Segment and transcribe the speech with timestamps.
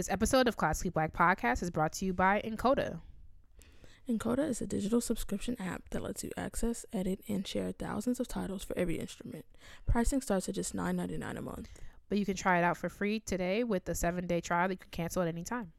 [0.00, 3.00] This episode of Classically Black Podcast is brought to you by nkoda.
[4.08, 8.26] nkoda is a digital subscription app that lets you access, edit, and share thousands of
[8.26, 9.44] titles for every instrument.
[9.86, 11.68] Pricing starts at just $9.99 a month.
[12.08, 14.72] But you can try it out for free today with a seven day trial that
[14.72, 15.72] you can cancel at any time.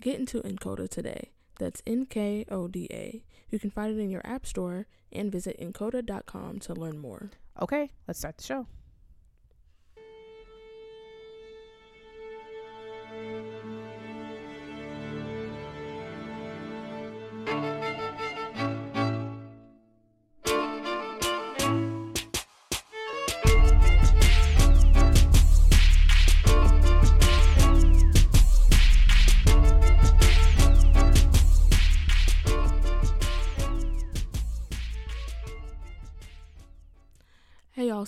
[0.00, 1.32] Get into nkoda today.
[1.58, 3.24] That's N K O D A.
[3.48, 7.32] You can find it in your app store and visit nkoda.com to learn more.
[7.60, 8.68] Okay, let's start the show.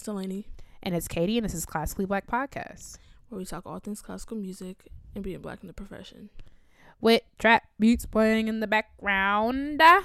[0.03, 0.49] It's Delaney,
[0.83, 2.99] And it's Katie, and this is Classically Black Podcast
[3.29, 6.29] where we talk all things classical music and being black in the profession.
[7.01, 9.81] with trap beats playing in the background.
[9.81, 10.03] I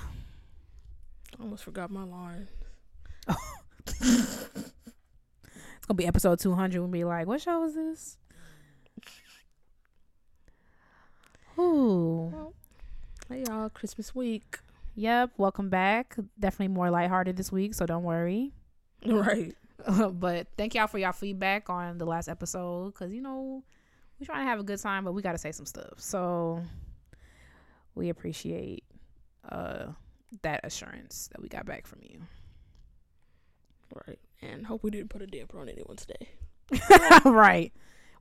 [1.39, 2.47] almost forgot my line.
[3.87, 4.43] It's
[5.87, 6.79] gonna be episode 200.
[6.79, 8.17] We'll be like, what show is this?
[11.57, 12.53] Ooh.
[13.27, 14.59] Hey y'all, Christmas week.
[14.93, 16.15] Yep, welcome back.
[16.39, 18.51] Definitely more lighthearted this week, so don't worry.
[19.03, 19.55] Right.
[20.13, 23.63] but thank y'all for y'all feedback on the last episode because you know
[24.19, 25.93] we're trying to have a good time, but we got to say some stuff.
[25.97, 26.63] So
[27.95, 28.83] we appreciate
[29.49, 29.87] uh
[30.41, 32.19] that assurance that we got back from you.
[34.07, 34.19] Right.
[34.41, 36.29] And hope we didn't put a damper on anyone's day.
[37.25, 37.71] right.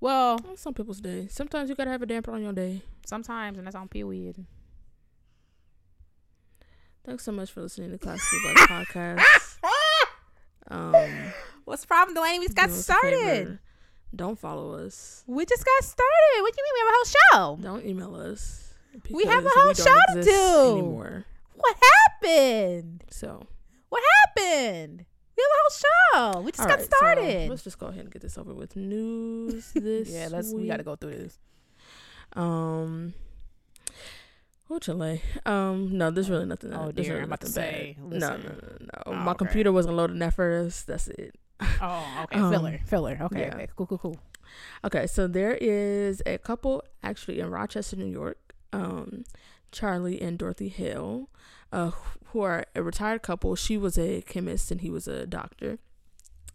[0.01, 1.27] Well, Well, Some people's day.
[1.29, 2.83] Sometimes you gotta have a damper on your day.
[3.07, 4.45] sometimes, and that's on period.
[7.05, 8.57] Thanks so much for listening to Classically Black
[8.89, 9.59] Podcast.
[10.69, 10.95] Um,
[11.65, 12.39] What's the problem, Delaney?
[12.41, 13.09] We just got do us a favor.
[13.17, 13.59] started.
[14.15, 15.25] Don't follow us.
[15.27, 16.41] We just got started.
[16.43, 16.75] What do you mean?
[16.75, 17.63] We have a whole show.
[17.63, 18.73] Don't email us.
[19.11, 20.73] We have a whole show to do.
[20.79, 21.25] anymore.
[21.55, 21.77] What
[22.23, 23.05] happened?
[23.11, 23.47] So
[23.89, 25.05] What happened?
[25.37, 26.41] We have a whole show.
[26.41, 27.51] We just all got right, so started.
[27.51, 28.75] let's just go ahead and get this over with.
[28.77, 30.53] News this yeah, let's.
[30.53, 31.39] We got to go through this.
[32.35, 33.13] Um,
[34.71, 35.23] oh, Chile.
[35.45, 36.73] Um, no, there's really nothing.
[36.73, 39.03] Oh, dear, really I'm about to say, no, no, no, no.
[39.07, 39.39] Oh, My okay.
[39.39, 40.87] computer wasn't loading that first.
[40.87, 41.35] That's it.
[41.81, 42.39] Oh, okay.
[42.39, 43.19] Um, filler, filler.
[43.23, 43.55] Okay, yeah.
[43.55, 43.69] okay.
[43.77, 44.17] Cool, cool, cool.
[44.85, 48.55] Okay, so there is a couple actually in Rochester, New York.
[48.73, 49.25] Um,
[49.73, 51.29] Charlie and Dorothy Hale,
[51.73, 51.93] uh,
[52.27, 53.55] who are a retired couple.
[53.57, 55.79] She was a chemist and he was a doctor.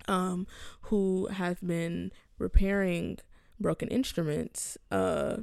[0.07, 0.47] Um,
[0.83, 3.19] who have been repairing
[3.59, 5.37] broken instruments uh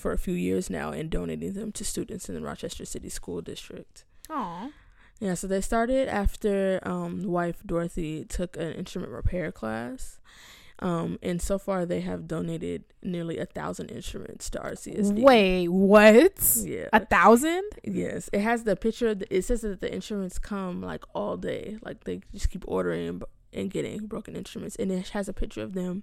[0.00, 3.40] for a few years now and donating them to students in the Rochester City School
[3.42, 4.04] District.
[4.28, 4.70] Oh,
[5.20, 10.18] Yeah, so they started after um wife Dorothy took an instrument repair class.
[10.78, 15.20] Um and so far they have donated nearly a thousand instruments to RCSD.
[15.22, 16.38] wait, what?
[16.64, 16.88] Yeah.
[16.92, 17.64] A thousand?
[17.84, 18.30] yes.
[18.32, 21.76] It has the picture it says that the instruments come like all day.
[21.82, 23.20] Like they just keep ordering
[23.52, 26.02] and getting broken instruments and it has a picture of them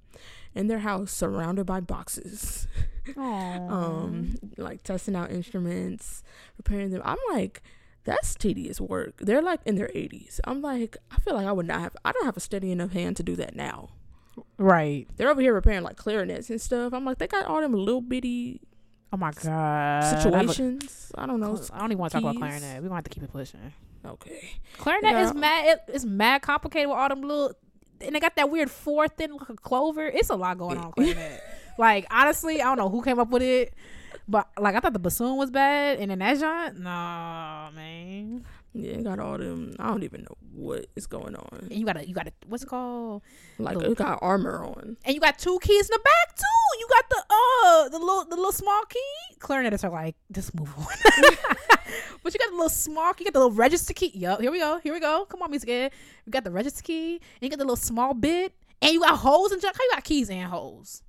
[0.53, 2.67] in their house surrounded by boxes.
[3.15, 6.23] Um like testing out instruments
[6.57, 7.61] repairing them i'm like
[8.03, 11.65] that's tedious work they're like in their 80s i'm like i feel like i would
[11.67, 13.87] not have i don't have a steady enough hand to do that now
[14.57, 15.07] right.
[15.15, 18.01] they're over here repairing like clarinets and stuff i'm like they got all them little
[18.01, 18.59] bitty
[19.13, 20.03] Oh my god.
[20.03, 22.75] I situations i, don't know I don't even want to talk about clarinet.
[22.75, 23.71] We're gonna have to keep it pushing.
[24.07, 25.23] Okay Clarinet Yeah.
[25.25, 25.65] is mad.
[25.67, 27.53] It, it's mad complicated with all them little,
[28.01, 30.05] and they got that weird fourth in like a clover.
[30.07, 30.91] It's a lot going on.
[30.93, 31.41] Clarinet.
[31.77, 33.73] like honestly, I don't know who came up with it,
[34.27, 38.45] but like I thought the bassoon was bad, and then that joint, no man.
[38.73, 41.93] Yeah got all them i don't even know what is going on And you got
[41.93, 43.21] to you got to what's it called?
[43.57, 46.79] like it got armor on And you got two keys in the back too.
[46.79, 49.37] You got the uh the little the little small key.
[49.39, 50.85] Clarinetists are like just move on.
[52.23, 53.23] but you got the little small key.
[53.23, 54.11] You got the little register key.
[54.13, 54.41] Yup.
[54.41, 54.79] Here we go.
[54.79, 55.25] Here we go.
[55.25, 55.69] Come on, music.
[55.69, 55.91] Ed.
[56.25, 59.17] You got the register key, and you got the little small bit, and you got
[59.17, 59.75] holes and junk.
[59.77, 61.03] How you got keys and holes?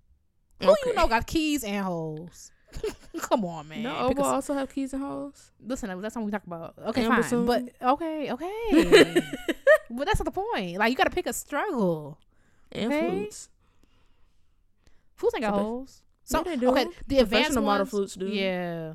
[0.61, 2.51] Who you know got keys and holes?
[3.21, 3.83] Come on, man.
[3.83, 6.75] no a s- also have keys and holes listen, that's something we talk about.
[6.89, 7.21] Okay, And fine.
[7.23, 7.47] bassoon.
[7.47, 9.15] But okay, okay.
[9.91, 10.77] but that's not the point.
[10.79, 12.19] Like you got to pick a struggle.
[12.73, 13.09] and Okay.
[13.09, 13.49] flutes
[15.17, 16.03] Flutes ain't got So holes.
[16.27, 16.69] Yeah, So they do.
[16.71, 18.27] okay, the advanced Professional model ones, flutes do.
[18.29, 18.95] Yeah.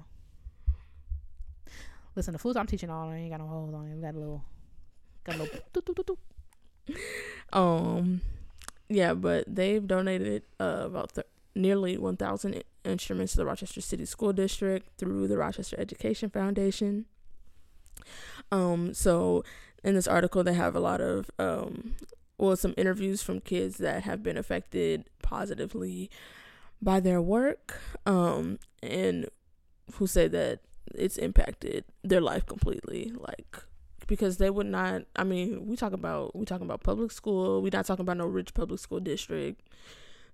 [2.15, 3.95] Listen, the flutes I'm teaching all ain't got no holes on it.
[3.95, 4.43] We got a little,
[5.23, 5.59] got a little.
[5.73, 6.05] doot, doot, doot,
[6.87, 6.97] doot.
[7.51, 8.21] Um,
[8.87, 14.33] yeah, but they've donated uh, about th- nearly 1,000 instruments to the Rochester City School
[14.33, 17.05] District through the Rochester Education Foundation.
[18.51, 19.43] Um, so
[19.83, 21.95] in this article, they have a lot of um,
[22.37, 26.09] well, some interviews from kids that have been affected positively
[26.81, 29.27] by their work, um, and
[29.93, 30.59] who say that
[30.95, 33.57] it's impacted their life completely, like
[34.07, 35.03] because they would not.
[35.15, 37.61] I mean, we talk about we talking about public school.
[37.61, 39.61] We not talking about no rich public school district.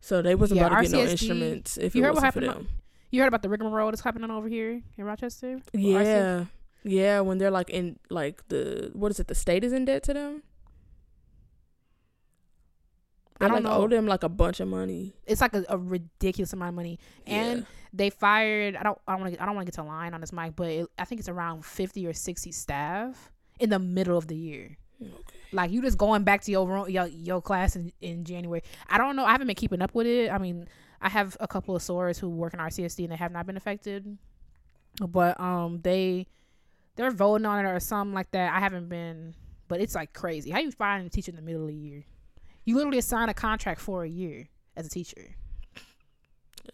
[0.02, 2.68] So they wasn't Yeah, about to get no instruments if you heard what happened them.
[3.12, 5.54] You heard about the rigmarole that's happening over here in Rochester?
[5.56, 6.04] Or RCSD?
[6.04, 6.46] Yeah,
[6.84, 7.20] yeah.
[7.22, 9.28] When they're like in like the what is it?
[9.28, 10.44] The state is in debt to them.
[13.42, 13.72] I don't like know.
[13.72, 15.14] owe them like a bunch of money.
[15.26, 17.66] It's like a, a ridiculous amount of money, and Yeah.
[17.94, 18.76] they fired.
[18.76, 18.98] I don't.
[19.08, 19.42] I don't want to.
[19.42, 21.30] I don't want to get to line on this mic, but it, I think it's
[21.30, 24.78] around fifty or sixty staff in the middle of the year.
[25.02, 25.39] Okay.
[25.52, 28.62] Like you just going back to your room, your your class in, in January.
[28.88, 29.26] I don't know.
[29.26, 30.32] I haven't been keeping up with it.
[30.32, 30.68] I mean,
[31.02, 33.58] I have a couple of sorors who work in RCSD and they have not been
[33.58, 34.18] affected,
[35.08, 36.28] but um, they
[36.96, 38.54] they're voting on it or something like that.
[38.54, 39.34] I haven't been,
[39.68, 40.52] but it's like crazy.
[40.52, 42.06] How you find a teacher in the middle of the year?
[42.66, 45.36] You literally sign a contract for a year as a teacher.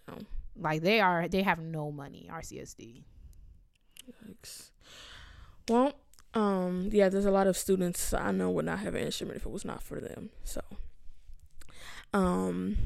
[0.10, 0.16] Yeah.
[0.58, 2.28] Like they are, they have no money.
[2.32, 3.04] RCSD.
[4.10, 4.72] Yikes.
[5.70, 5.94] Well,
[6.36, 9.46] um, yeah, there's a lot of students I know would not have an instrument if
[9.46, 10.30] it was not for them.
[10.44, 10.62] So,
[12.14, 12.78] um,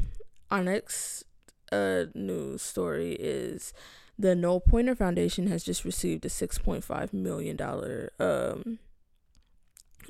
[0.50, 1.24] our next
[1.72, 3.74] uh news story is
[4.18, 8.80] the Noel Pointer Foundation has just received a six point five million dollar um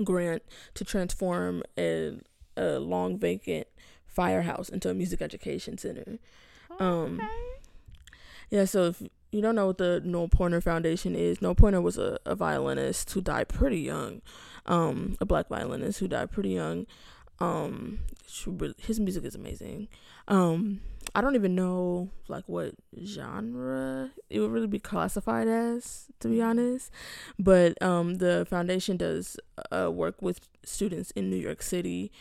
[0.03, 0.41] grant
[0.75, 2.13] to transform a
[2.55, 3.67] a long vacant
[4.07, 6.17] firehouse into a music education center.
[6.79, 7.21] Um,
[8.49, 11.97] Yeah, so if you don't know what the Noel Pointer Foundation is, Noel Pointer was
[11.97, 14.21] a, a violinist who died pretty young,
[14.65, 16.87] um, a black violinist who died pretty young.
[17.39, 17.99] Um,
[18.77, 19.87] his music is amazing.
[20.27, 20.81] Um,
[21.15, 22.73] I don't even know like what
[23.03, 26.91] genre it would really be classified as, to be honest.
[27.37, 29.37] But um, the foundation does
[29.71, 32.11] uh, work with students in New York City,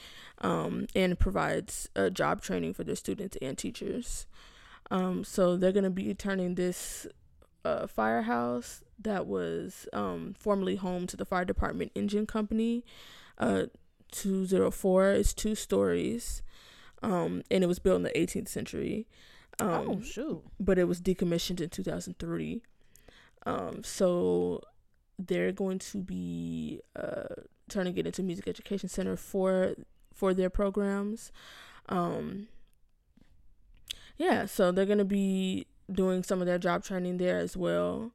[0.40, 4.26] um, and provides uh, job training for their students and teachers.
[4.90, 7.06] Um, so they're gonna be turning this
[7.64, 12.84] uh, firehouse that was um, formerly home to the fire department engine company,
[13.38, 13.64] uh,
[14.12, 15.10] 204.
[15.12, 16.42] It's two stories,
[17.02, 19.06] um, and it was built in the 18th century.
[19.60, 20.42] Um, oh shoot!
[20.60, 22.62] but it was decommissioned in 2003.
[23.44, 24.62] Um, so
[25.18, 29.74] they're going to be uh, turning it into a music education center for
[30.14, 31.32] for their programs.
[31.88, 32.48] Um,
[34.18, 38.10] yeah, so they're gonna be doing some of their job training there as well,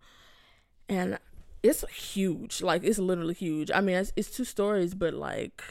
[0.88, 1.18] and
[1.64, 2.62] it's huge.
[2.62, 3.72] Like it's literally huge.
[3.74, 5.64] I mean, it's, it's two stories, but like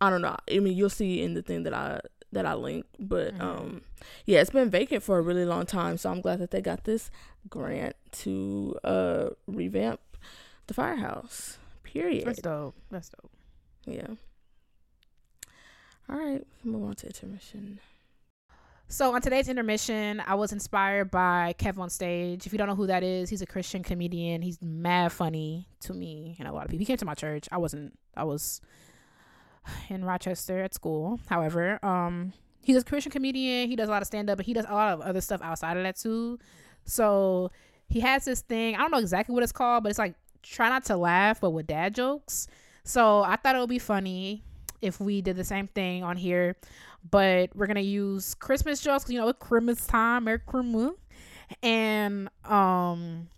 [0.00, 0.36] I don't know.
[0.50, 2.00] I mean, you'll see in the thing that I
[2.32, 3.40] that I link, but Mhm.
[3.42, 3.82] um
[4.26, 6.84] yeah, it's been vacant for a really long time, so I'm glad that they got
[6.84, 7.10] this
[7.48, 10.00] grant to uh revamp
[10.66, 11.58] the firehouse.
[11.84, 12.24] Period.
[12.26, 12.74] That's dope.
[12.90, 13.30] That's dope.
[13.86, 14.14] Yeah.
[16.08, 17.80] All right, move on to intermission.
[18.92, 22.44] So on today's intermission, I was inspired by Kev on stage.
[22.44, 24.42] If you don't know who that is, he's a Christian comedian.
[24.42, 26.80] He's mad funny to me and a lot of people.
[26.80, 27.48] He came to my church.
[27.50, 27.98] I wasn't.
[28.18, 28.60] I was
[29.88, 31.20] in Rochester at school.
[31.30, 33.70] However, um, he's a Christian comedian.
[33.70, 35.40] He does a lot of stand up, but he does a lot of other stuff
[35.42, 36.38] outside of that too.
[36.84, 37.50] So
[37.88, 38.74] he has this thing.
[38.74, 41.52] I don't know exactly what it's called, but it's like try not to laugh, but
[41.52, 42.46] with dad jokes.
[42.84, 44.44] So I thought it would be funny
[44.82, 46.56] if we did the same thing on here
[47.10, 50.92] but we're gonna use Christmas jokes you know it's Christmas time, Merry Christmas,
[51.62, 53.28] and um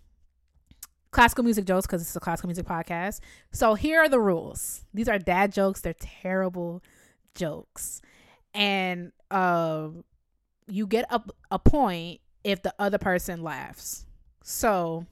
[1.15, 3.21] classical music jokes because it's a classical music podcast.
[3.53, 4.83] So here are the rules.
[4.93, 5.79] These are dad jokes.
[5.79, 6.83] They're terrible
[7.35, 8.01] jokes,
[8.53, 9.89] and uh,
[10.67, 14.05] you get a a point if the other person laughs.
[14.43, 15.05] So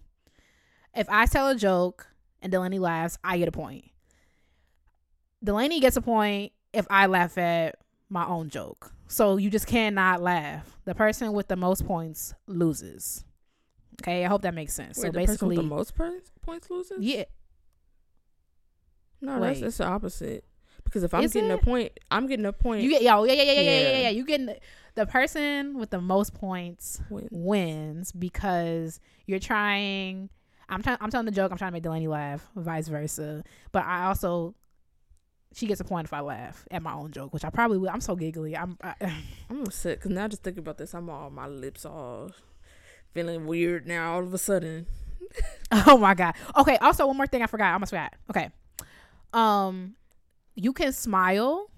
[0.94, 2.08] if I tell a joke
[2.42, 3.86] and Delaney laughs, I get a point.
[5.42, 7.76] Delaney gets a point if I laugh at
[8.14, 8.94] my own joke.
[9.08, 10.78] So you just cannot laugh.
[10.86, 13.26] The person with the most points loses.
[14.02, 14.98] Okay, I hope that makes sense.
[14.98, 16.98] Wait, so the basically, the most points points loses.
[17.00, 17.24] yeah,
[19.22, 19.62] No, that's Wait.
[19.64, 20.44] that's the opposite.
[20.84, 22.82] Because if I'm Is getting a point, I'm getting a point.
[22.84, 24.00] you get yo, yeah, yeah, yeah, yeah, yeah, yeah, Yeah.
[24.04, 24.10] yeah.
[24.10, 24.58] You getting the,
[24.96, 27.28] the person with the most points win.
[27.32, 30.30] wins because you're trying.
[30.70, 30.98] I'm trying.
[31.02, 31.52] I'm telling the joke.
[31.52, 33.44] I'm trying to make Delaney laugh, vice versa.
[33.72, 34.56] But I also,
[35.54, 37.90] she gets a point if I laugh at my own joke, which I probably will.
[37.90, 38.56] I'm so giggly.
[38.58, 38.78] I'm.
[38.84, 38.96] I,
[39.50, 42.32] I'm upset because now just thinking about this, I'm all my lips all
[43.14, 44.14] feeling weird now.
[44.16, 44.88] All of a sudden,
[45.72, 46.36] Oh my god.
[46.58, 46.78] Okay.
[46.78, 47.70] Also, one more thing I forgot.
[47.70, 48.14] I almost forgot.
[48.30, 48.50] Okay.
[49.34, 49.96] Um,
[50.56, 51.70] you can smile,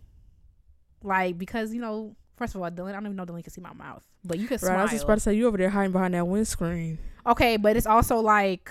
[1.04, 2.16] like because you know.
[2.38, 4.46] First of all, Dylan, I don't even know Dylan can see my mouth, but you
[4.50, 4.78] can right?
[4.78, 7.00] I was just about to say you over there hiding behind that windscreen.
[7.26, 8.70] Okay, but it's also like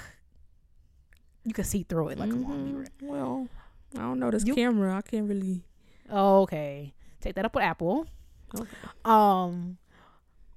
[1.45, 2.19] you can see through it.
[2.19, 2.77] Like, come on, be Mhm.
[3.01, 3.11] real.
[3.11, 3.49] Well,
[3.97, 4.97] I don't know this You- camera.
[4.97, 5.63] I can't really.
[6.11, 8.07] Okay, take that up with Apple.
[8.55, 8.69] Okay.
[9.05, 9.79] Um,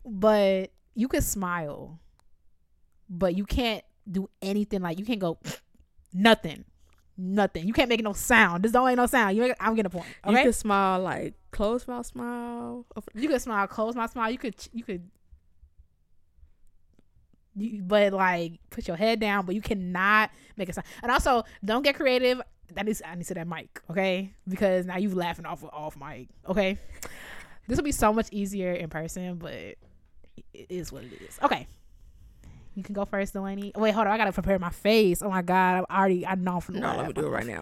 [0.05, 1.99] but you can smile,
[3.09, 4.81] but you can't do anything.
[4.81, 5.39] Like you can't go
[6.13, 6.65] nothing,
[7.17, 7.67] nothing.
[7.67, 8.63] You can't make no sound.
[8.63, 9.35] This don't ain't no sound.
[9.35, 10.05] You make, I'm getting a point.
[10.27, 12.85] You can smile like close mouth smile.
[13.15, 14.29] you can smile, close my smile.
[14.31, 15.09] You could you could.
[17.55, 20.85] You, but like put your head down, but you cannot make a sound.
[21.01, 22.41] And also, don't get creative.
[22.73, 24.31] That is, I need to that mic, okay?
[24.47, 26.77] Because now you laughing off off mic, okay?
[27.67, 29.77] This will be so much easier in person, but it
[30.69, 31.39] is what it is.
[31.43, 31.67] Okay,
[32.75, 33.71] you can go first, Delaney.
[33.75, 35.21] Wait, hold on, I gotta prepare my face.
[35.21, 37.45] Oh my god, I'm already I know from the No, let me do it right
[37.45, 37.61] now.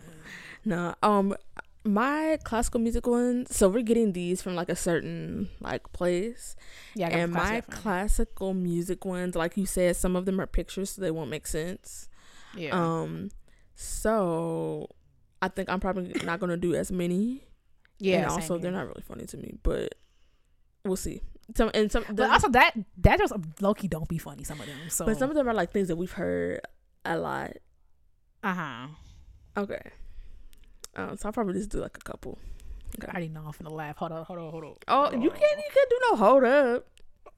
[0.66, 1.36] No, um,
[1.84, 3.56] my classical music ones.
[3.56, 6.56] So we're getting these from like a certain like place,
[6.96, 10.48] Yeah, I got and my classical music ones, like you said, some of them are
[10.48, 12.10] pictures, so they won't make sense.
[12.56, 12.72] yeah.
[12.72, 13.30] Um,
[13.76, 14.90] so
[15.42, 17.44] I think I'm probably not gonna do as many.
[18.00, 19.96] yeah, and also they're not really funny to me, but
[20.84, 21.22] we'll see.
[21.56, 24.44] Some and some, But also that that just Loki don't be funny.
[24.44, 24.78] Some of them.
[24.90, 25.06] So.
[25.06, 26.62] but some of them are like things that we've heard
[27.06, 27.52] a lot.
[28.44, 28.88] uh huh.
[29.58, 29.82] Okay.
[30.96, 32.40] Um, so I'll probably just do like a couple.
[33.02, 33.98] I already know I'm finna laugh.
[33.98, 34.76] Hold on, hold on, hold on.
[34.88, 35.38] Oh, Hold you on.
[35.38, 36.88] can't you can't do no hold up.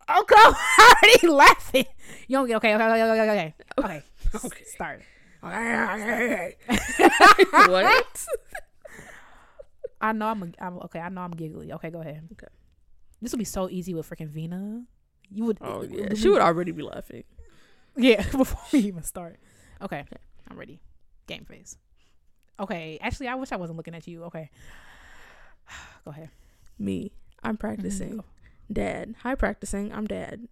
[0.08, 0.36] Go!
[0.80, 1.86] I'm already laughing.
[2.30, 3.56] You don't get okay, okay, okay, okay, okay, okay.
[3.80, 4.04] Okay,
[4.46, 4.64] Okay.
[4.74, 5.02] start.
[7.52, 8.26] what?
[10.00, 11.00] I know I'm, a, I'm okay.
[11.00, 11.74] I know I'm giggly.
[11.74, 12.28] Okay, go ahead.
[12.34, 12.48] Okay.
[13.22, 14.84] This would be so easy with freaking Vina.
[15.30, 15.58] You would.
[15.62, 17.24] Oh yeah, it- she would already be laughing.
[17.96, 19.40] Yeah, before we even start.
[19.82, 20.06] Okay,
[20.50, 20.80] I'm ready.
[21.28, 21.78] Game face.
[22.60, 24.24] Okay, actually, I wish I wasn't looking at you.
[24.26, 24.50] Okay,
[26.06, 26.30] go ahead.
[26.80, 27.12] Me,
[27.44, 28.18] I'm practicing.
[28.18, 28.26] go.
[28.72, 29.92] Dad, hi practicing.
[29.94, 30.48] I'm dad.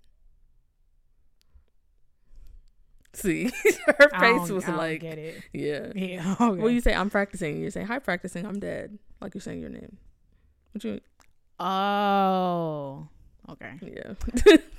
[3.15, 3.51] See,
[3.87, 5.87] her face was like, yeah.
[5.95, 6.35] Yeah.
[6.39, 6.61] Okay.
[6.61, 7.61] Well, you say I'm practicing.
[7.61, 8.45] You're saying hi practicing.
[8.45, 8.99] I'm dead.
[9.21, 9.97] Like you're saying your name.
[10.73, 10.99] What you?
[11.59, 13.07] oh.
[13.49, 13.73] Okay.
[13.81, 14.13] Yeah.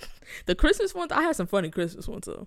[0.46, 1.12] the Christmas ones.
[1.12, 2.46] I had some funny Christmas ones though.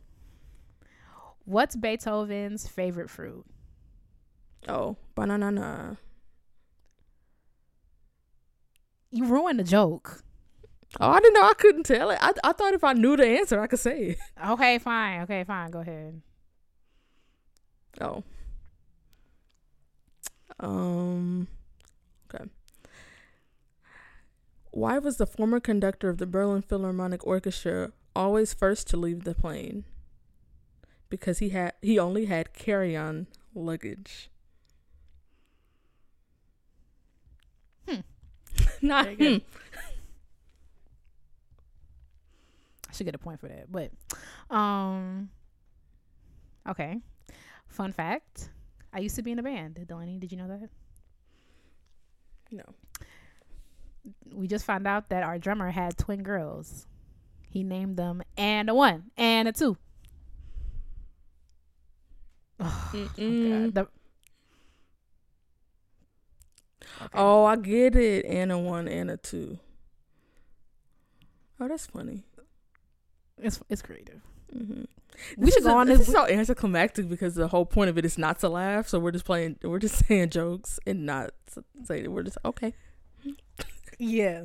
[1.46, 3.46] What's Beethoven's favorite fruit?
[4.68, 5.98] Oh, banana.
[9.12, 10.24] You ruined the joke.
[11.00, 12.18] Oh, I didn't know I couldn't tell it.
[12.22, 14.18] I I thought if I knew the answer, I could say it.
[14.48, 15.22] Okay, fine.
[15.22, 15.70] Okay, fine.
[15.72, 16.22] Go ahead.
[18.02, 18.24] Oh.
[20.60, 21.48] Um.
[22.34, 22.46] Okay.
[24.72, 29.36] Why was the former conductor of the Berlin Philharmonic Orchestra always first to leave the
[29.36, 29.86] plane?
[31.10, 34.30] Because he had he only had carry-on luggage.
[37.88, 38.02] Hmm.
[38.82, 39.38] Not hmm.
[42.90, 43.72] I should get a point for that.
[43.72, 43.92] But
[44.54, 45.30] um
[46.68, 47.00] okay.
[47.68, 48.50] Fun fact.
[48.92, 49.86] I used to be in a band.
[49.88, 50.70] Delaney, did you know that?
[52.52, 52.64] No.
[54.34, 56.88] We just found out that our drummer had twin girls.
[57.48, 59.78] He named them and a one and a two.
[62.62, 63.76] Oh, God.
[63.76, 63.88] The-
[67.02, 67.10] Okay.
[67.14, 68.26] Oh, I get it.
[68.26, 69.60] And a one and a two.
[71.60, 72.24] Oh, that's funny.
[73.42, 74.22] It's it's creative.
[74.52, 74.84] hmm
[75.38, 76.08] We This should go a- on This this.
[76.08, 78.88] is so anticlimactic because the whole point of it is not to laugh.
[78.88, 79.58] So we're just playing.
[79.64, 82.74] We're just saying jokes and not to say that we're just okay.
[84.02, 84.44] Yeah.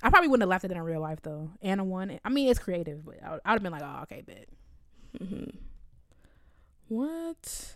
[0.00, 1.50] I probably wouldn't have laughed at it in real life though.
[1.62, 2.20] Anna a one.
[2.24, 4.46] I mean, it's creative, but I would, have been like, oh, okay, bet.
[5.20, 5.44] hmm
[6.86, 7.74] What?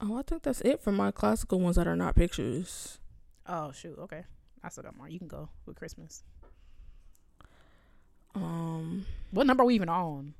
[0.00, 2.98] Oh, I think that's it for my classical ones that are not pictures.
[3.46, 3.98] Oh shoot.
[3.98, 4.22] Okay.
[4.62, 5.08] I still got more.
[5.08, 6.22] You can go with Christmas.
[8.40, 10.34] Um, What number are we even on?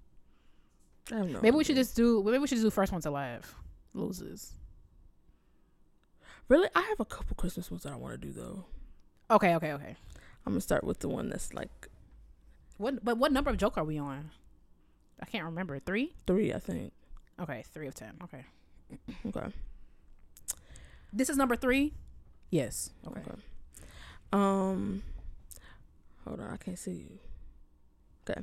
[1.10, 2.22] No Maybe we should just do.
[2.24, 3.54] Maybe we should do first one to laugh.
[3.94, 4.52] Loses.
[6.48, 6.68] really.
[6.74, 8.64] I have a couple Christmas ones that I want to do though.
[9.30, 9.54] Okay.
[9.56, 9.72] Okay.
[9.72, 9.96] Okay.
[10.46, 11.88] I'm gonna start with the one that's like
[12.78, 13.04] What?
[13.04, 14.30] But what number of joke are we on?
[15.20, 15.78] I can't remember.
[15.78, 16.14] Three.
[16.26, 16.92] three, I think.
[17.40, 17.64] Okay.
[17.74, 18.12] Three of ten.
[18.24, 18.44] Okay.
[19.26, 19.46] Okay.
[21.12, 21.92] This is number three.
[22.50, 22.90] Yes.
[23.06, 23.20] Okay.
[23.20, 23.40] Okay.
[24.32, 25.02] Um,
[26.24, 27.18] hold on, I can't see you.
[28.30, 28.40] Okay.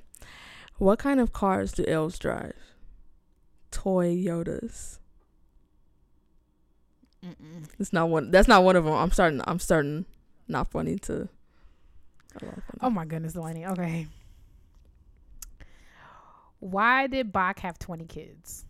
[0.77, 2.55] What kind of cars do elves drive?
[3.71, 4.99] Toyotas.
[7.25, 7.67] Mm-mm.
[7.79, 8.31] It's not one.
[8.31, 8.93] That's not one of them.
[8.93, 9.41] I'm starting.
[9.45, 10.05] I'm starting.
[10.47, 11.13] Not funny to.
[11.13, 12.79] a lot of funny.
[12.81, 13.65] Oh my goodness, Delaney.
[13.65, 14.07] Okay.
[16.59, 18.65] Why did Bach have twenty kids?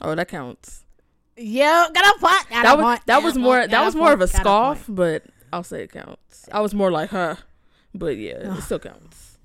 [0.00, 0.84] Oh, that counts.
[1.36, 2.48] Yeah, got a point.
[2.50, 5.24] Got That a was point, that was more that was more of a scoff, but
[5.52, 6.48] I'll say it counts.
[6.52, 7.36] I was more like, huh,
[7.94, 9.38] but yeah, it still counts.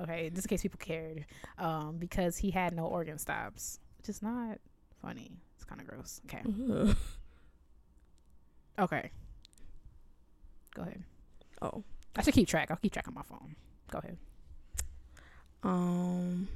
[0.00, 1.24] Okay, just in case people cared,
[1.58, 4.58] um, because he had no organ stops, which is not
[5.02, 5.32] funny.
[5.56, 6.20] It's kind of gross.
[6.26, 6.96] Okay, Ugh.
[8.78, 9.10] okay.
[10.74, 11.02] Go ahead.
[11.60, 11.82] Oh,
[12.14, 12.70] I should keep track.
[12.70, 13.56] I'll keep track on my phone.
[13.90, 14.16] Go ahead.
[15.64, 16.48] Um,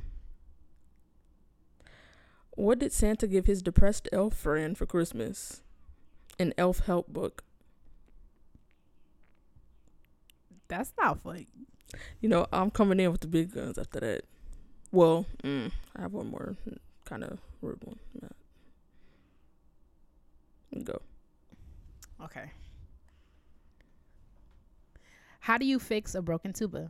[2.55, 5.63] what did Santa give his depressed elf friend for Christmas?
[6.39, 7.43] An elf help book.
[10.73, 11.49] That's not funny.
[12.23, 14.25] You know, I'm coming in with the big guns after that.
[14.91, 16.57] Well, mm, I have one more
[17.05, 17.99] kind of rude one.
[18.23, 18.29] Yeah.
[20.83, 21.03] Go.
[22.25, 22.51] Okay.
[25.41, 26.89] How do you fix a broken tuba?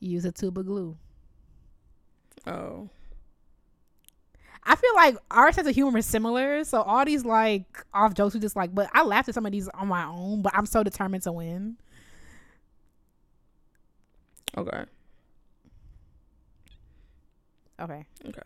[0.00, 0.96] Use a tuba glue.
[2.44, 2.90] Oh.
[4.66, 8.34] I feel like our sense of humor is similar, so all these like off jokes
[8.34, 8.74] we just like.
[8.74, 11.32] But I laughed at some of these on my own, but I'm so determined to
[11.32, 11.76] win.
[14.56, 14.84] Okay.
[17.80, 18.04] Okay.
[18.26, 18.42] Okay.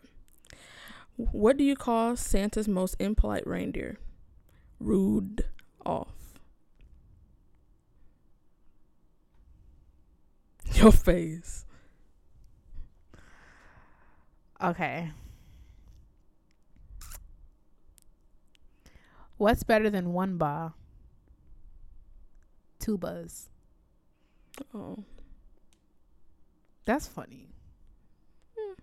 [1.15, 3.97] What do you call Santa's most impolite reindeer?
[4.79, 5.45] Rude
[5.85, 6.13] off.
[10.73, 11.65] Your face.
[14.63, 15.11] Okay.
[19.41, 20.75] What's better than one ba?
[22.77, 23.49] Two buzz.
[24.71, 25.03] Oh.
[26.85, 27.49] That's funny.
[28.55, 28.73] Hmm.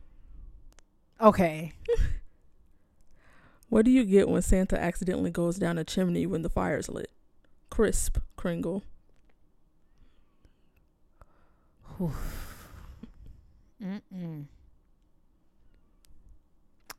[1.21, 1.75] Okay.
[3.69, 7.11] What do you get when Santa accidentally goes down a chimney when the fire's lit?
[7.69, 8.83] Crisp, Kringle.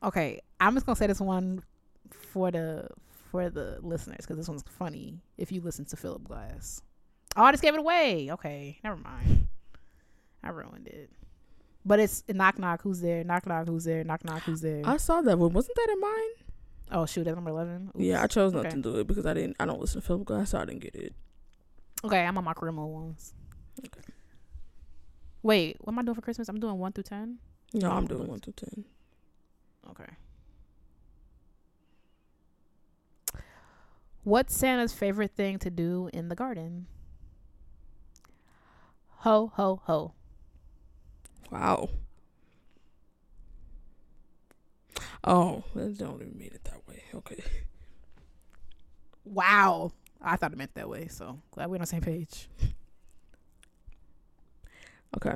[0.04, 1.64] Okay, I'm just gonna say this one
[2.32, 2.86] for the
[3.30, 5.20] for the listeners because this one's funny.
[5.38, 6.82] If you listen to Philip Glass,
[7.36, 8.30] oh, I just gave it away.
[8.32, 9.46] Okay, never mind.
[10.42, 11.10] I ruined it.
[11.84, 12.82] But it's knock knock.
[12.82, 13.24] Who's there?
[13.24, 13.66] Knock knock.
[13.66, 14.04] Who's there?
[14.04, 14.42] Knock knock.
[14.42, 14.82] Who's there?
[14.84, 15.52] I saw that one.
[15.52, 16.46] Wasn't that in mine?
[16.92, 17.90] oh shoot, that's number eleven.
[17.96, 18.74] Yeah, I chose not Okay.
[18.76, 19.56] to do it because I didn't.
[19.60, 21.14] I don't listen to Philip Glass, so I didn't get it.
[22.04, 23.34] Okay, I'm on my criminal ones.
[23.78, 24.00] Okay.
[25.42, 26.48] Wait, what am I doing for Christmas?
[26.48, 27.38] I'm doing one through ten.
[27.72, 28.84] No, I'm doing one through ten.
[29.90, 30.12] Okay.
[34.22, 36.86] What's Santa's favorite thing to do in the garden?
[39.18, 40.12] Ho ho ho.
[41.50, 41.88] Wow.
[45.24, 47.02] Oh, that don't even mean it that way.
[47.14, 47.42] Okay.
[49.24, 49.92] Wow.
[50.22, 52.48] I thought it meant that way, so glad we're on the same page.
[55.16, 55.34] Okay.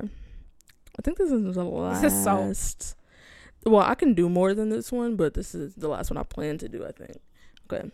[0.97, 2.01] I think this is the last.
[2.01, 5.87] This is so- Well, I can do more than this one, but this is the
[5.87, 6.85] last one I plan to do.
[6.85, 7.17] I think.
[7.71, 7.91] Okay.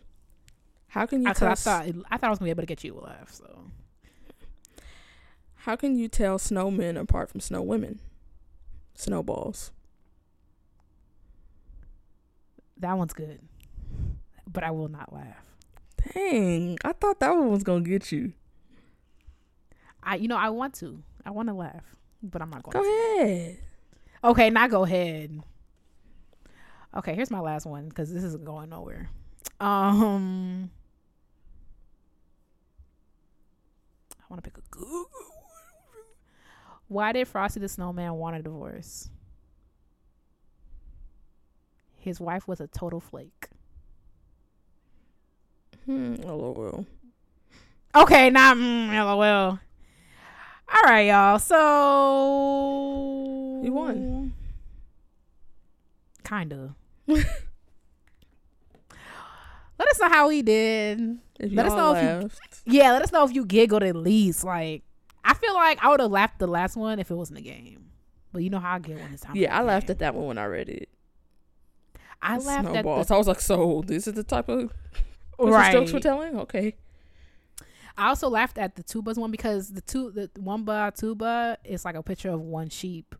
[0.91, 1.55] How can you I, 'cause I tell?
[1.55, 3.65] thought I thought I was gonna be able to get you a laugh, so
[5.55, 7.99] How can you tell snowmen apart from snow women?
[8.95, 9.71] Snowballs.
[12.77, 13.39] that one's good.
[14.51, 15.45] But I will not laugh.
[16.13, 18.33] Dang, I thought that one was gonna get you.
[20.03, 21.01] I you know, I want to.
[21.23, 22.79] I want to laugh, but I'm not going to.
[22.79, 23.21] Go to.
[23.21, 23.59] ahead.
[24.23, 25.39] Okay, now go ahead.
[26.97, 29.09] Okay, here's my last one because this isn't going nowhere.
[29.59, 30.71] Um,
[34.31, 35.05] want to pick a good.
[36.87, 39.09] Why did Frosty the Snowman want a divorce?
[41.97, 43.49] His wife was a total flake.
[45.85, 46.85] Hmm, lol.
[47.93, 49.59] Okay, not mm, lol.
[50.73, 51.37] All right, y'all.
[51.37, 51.55] So
[53.63, 54.33] You won.
[56.23, 56.75] Kinda.
[59.81, 61.17] Let us know how we did.
[61.39, 64.43] If Let us know if you- Yeah, let us know if you giggled at least.
[64.43, 64.83] Like,
[65.25, 67.89] I feel like I would have laughed the last one if it wasn't a game.
[68.31, 69.35] But you know how I get when it's time.
[69.35, 69.93] Yeah, I laughed game.
[69.95, 70.87] at that one when I read it.
[72.21, 73.07] I laughed at Snowballs.
[73.07, 74.71] the I was like, so this is the type of
[75.39, 75.71] right.
[75.71, 76.37] jokes we're telling?
[76.37, 76.75] Okay.
[77.97, 81.83] I also laughed at the tubas one because the two the one bar tuba is
[81.85, 83.15] like a picture of one sheep,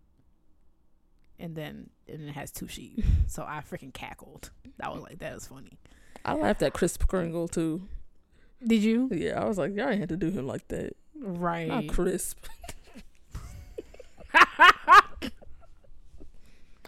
[1.40, 3.04] and then and it has two sheep.
[3.28, 4.52] so I freaking cackled.
[4.78, 5.80] That was like that was funny.
[6.26, 7.88] I laughed at Crisp Kringle too.
[8.66, 9.10] Did you?
[9.12, 10.96] Yeah, I was like, y'all ain't had to do him like that.
[11.20, 11.68] Right.
[11.68, 12.46] Not crisp.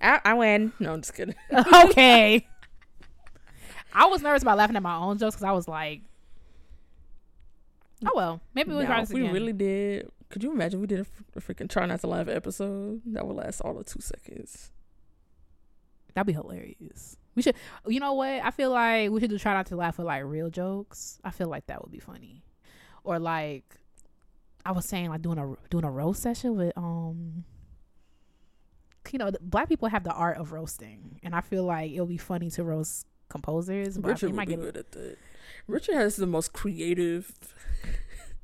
[0.02, 0.74] I, I win.
[0.80, 1.36] No, I'm just kidding.
[1.86, 2.46] okay.
[3.94, 6.02] I was nervous about laughing at my own jokes because I was like,
[8.06, 10.10] "Oh well, maybe we'll Now, try this we again." really did.
[10.30, 13.26] Could you imagine we did a, fr- a freaking try not to laugh episode that
[13.28, 14.72] would last all of two seconds?
[16.16, 17.18] That'd be hilarious.
[17.36, 17.56] We should.
[17.88, 18.30] You know what?
[18.44, 21.20] I feel like we should do try not to laugh at like real jokes.
[21.24, 22.44] I feel like that would be funny,
[23.04, 23.64] or like
[24.66, 27.46] I was saying, like doing a doing a roast session with um.
[29.12, 32.06] You know, the, black people have the art of roasting, and I feel like it'll
[32.08, 33.98] be funny to roast composers.
[33.98, 35.18] But Richard would might be get good at that.
[35.68, 37.32] Richard has the most creative,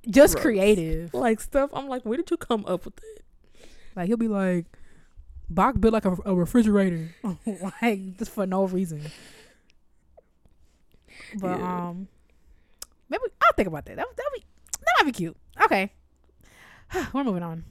[0.10, 0.44] Just Gross.
[0.44, 1.14] creative.
[1.14, 1.72] like stuff.
[1.74, 3.26] I'm like, where did you come up with it?
[3.96, 4.66] Like he'll be like,
[5.50, 7.10] Bach built like a, a refrigerator,
[7.46, 9.02] like just for no reason.
[11.40, 11.90] But Yeah.
[11.90, 12.08] um,
[13.10, 13.96] maybe I'll think about that.
[13.98, 14.44] That that be
[14.80, 15.36] that might be cute.
[15.64, 15.92] Okay,
[17.14, 17.66] we're moving on.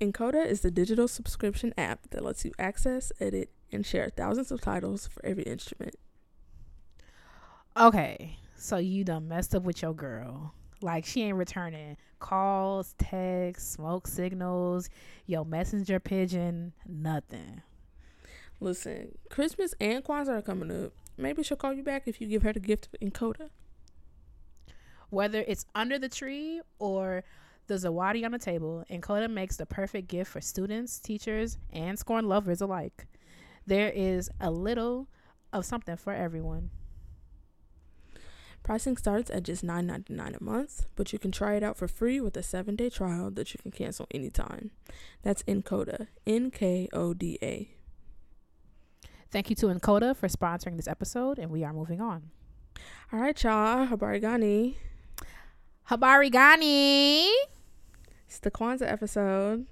[0.00, 4.60] nkoda is the digital subscription app that lets you access, edit, and share thousands of
[4.60, 5.94] titles for every instrument.
[7.76, 10.54] Okay, so you done messed up with your girl.
[10.82, 14.88] Like she ain't returning calls, texts, smoke signals,
[15.26, 17.62] your messenger pigeon, nothing.
[18.60, 20.92] Listen, Christmas and Kwanzaa are coming up.
[21.18, 23.50] Maybe she'll call you back if you give her the gift of nkoda.
[25.10, 27.24] Whether it's under the tree or
[27.66, 32.28] the Zawadi on the table, nkoda makes the perfect gift for students, teachers, and scorn
[32.28, 33.06] lovers alike.
[33.66, 35.08] There is a little
[35.52, 36.70] of something for everyone.
[38.62, 42.20] Pricing starts at just $9.99 a month, but you can try it out for free
[42.20, 44.70] with a seven day trial that you can cancel anytime.
[45.22, 47.68] That's nkoda, N K O D A.
[49.30, 52.30] Thank you to nkoda for sponsoring this episode, and we are moving on.
[53.12, 53.86] All right, y'all.
[53.88, 54.76] Habari Gani.
[55.90, 57.26] Habari Gani!
[58.26, 59.66] It's the Kwanzaa episode.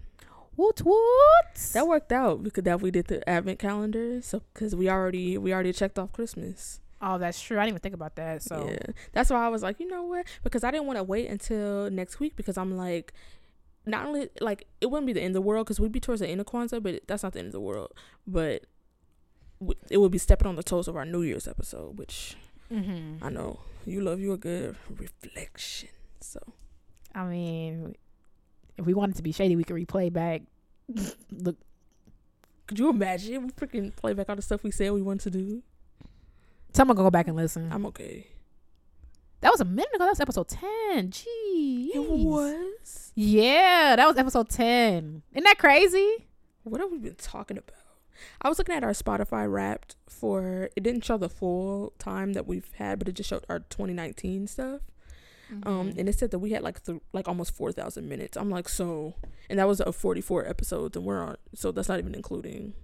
[0.56, 1.54] Woot woot!
[1.72, 4.20] That worked out because that we did the advent calendar.
[4.20, 6.80] So because we already we already checked off Christmas.
[7.02, 7.56] Oh, that's true.
[7.58, 8.42] I didn't even think about that.
[8.42, 10.26] So yeah, that's why I was like, you know what?
[10.42, 13.12] Because I didn't want to wait until next week because I'm like,
[13.86, 16.20] not only like it wouldn't be the end of the world because we'd be towards
[16.20, 17.92] the end of Kwanzaa, but that's not the end of the world.
[18.26, 18.64] But
[19.90, 22.36] it would be stepping on the toes of our New Year's episode, which
[22.70, 25.88] hmm I know you love you a good reflection.
[26.20, 26.40] So
[27.14, 27.94] I mean,
[28.76, 30.42] if we wanted to be shady, we could replay back.
[31.30, 31.56] Look,
[32.66, 35.38] could you imagine we freaking play back all the stuff we said we wanted to
[35.38, 35.62] do?
[36.72, 37.70] Someone go back and listen.
[37.72, 38.26] I'm okay.
[39.40, 40.04] that was a minute ago.
[40.04, 41.10] That was episode ten.
[41.10, 43.12] Gee, It was.
[43.14, 45.22] Yeah, that was episode ten.
[45.32, 46.26] Isn't that crazy?
[46.64, 47.74] What have we been talking about?
[48.42, 52.46] I was looking at our Spotify Wrapped for it didn't show the full time that
[52.46, 54.82] we've had, but it just showed our 2019 stuff.
[55.64, 58.36] Um, and it said that we had like th- like almost 4,000 minutes.
[58.36, 59.14] I'm like, so,
[59.48, 62.74] and that was a 44 episodes, and we're on, so that's not even including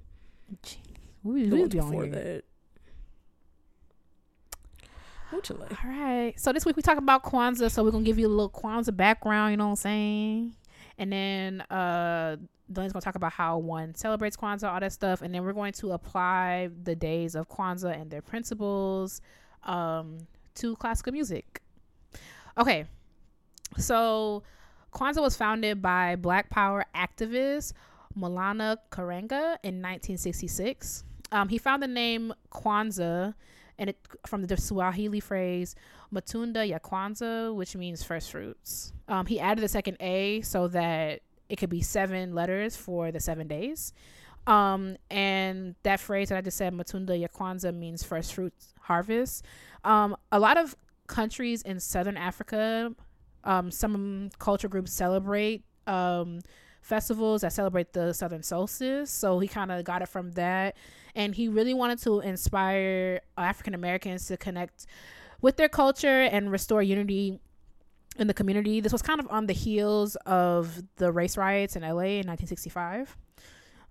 [0.64, 0.78] Gee,
[1.22, 2.12] we, the we ones on before here.
[2.12, 2.44] that.
[5.84, 6.32] All right.
[6.36, 7.70] So this week we talk about Kwanzaa.
[7.70, 9.52] So we're gonna give you a little Kwanzaa background.
[9.52, 10.56] You know what I'm saying?
[10.98, 12.36] And then uh,
[12.72, 15.22] Delaney's gonna talk about how one celebrates Kwanzaa, all that stuff.
[15.22, 19.20] And then we're going to apply the days of Kwanzaa and their principles
[19.64, 20.18] um,
[20.56, 21.62] to classical music.
[22.58, 22.86] Okay.
[23.78, 24.42] So
[24.92, 27.72] Kwanzaa was founded by Black Power activist
[28.18, 31.04] Maulana Karenga in 1966.
[31.32, 33.34] Um, he found the name Kwanzaa
[33.78, 35.74] and it from the Swahili phrase
[36.12, 38.92] Matunda ya kwanza, which means first fruits.
[39.08, 43.20] Um, he added the second A so that it could be seven letters for the
[43.20, 43.92] seven days.
[44.46, 49.44] Um, and that phrase that I just said, Matunda ya kwanza, means first fruits harvest.
[49.84, 52.94] Um, a lot of countries in Southern Africa,
[53.44, 56.40] um, some culture groups celebrate um,
[56.86, 59.10] festivals that celebrate the Southern solstice.
[59.10, 60.76] So he kind of got it from that
[61.14, 64.86] and he really wanted to inspire African Americans to connect
[65.40, 67.40] with their culture and restore unity
[68.18, 68.80] in the community.
[68.80, 73.16] This was kind of on the heels of the race riots in LA in 1965.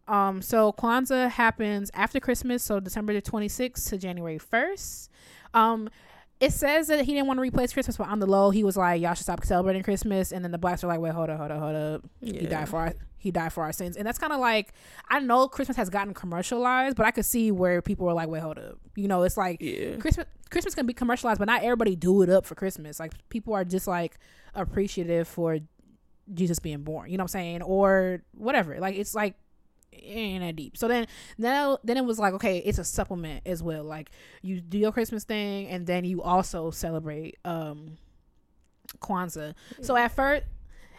[0.08, 5.10] Um, so Kwanzaa happens after Christmas, so December the 26th to January 1st.
[5.53, 5.89] Um,
[6.39, 8.75] it says that he didn't want to replace Christmas, but on the low, he was
[8.77, 11.37] like, "Y'all should stop celebrating Christmas." And then the blacks were like, "Wait, hold up,
[11.39, 12.41] hold up, hold up." Yeah.
[12.41, 14.71] he died for our he died for our sins and that's kind of like
[15.09, 18.39] i know christmas has gotten commercialized but i could see where people were like wait
[18.39, 19.95] hold up you know it's like Yeah.
[19.97, 23.55] christmas christmas can be commercialized but not everybody do it up for christmas like people
[23.55, 24.19] are just like
[24.53, 25.57] appreciative for
[26.35, 29.33] jesus being born you know what i'm saying or whatever like it's like
[29.97, 33.41] it ain't that deep so then now then it was like okay it's a supplement
[33.45, 37.97] as well like you do your christmas thing and then you also celebrate um
[38.99, 40.43] kwanzaa so at first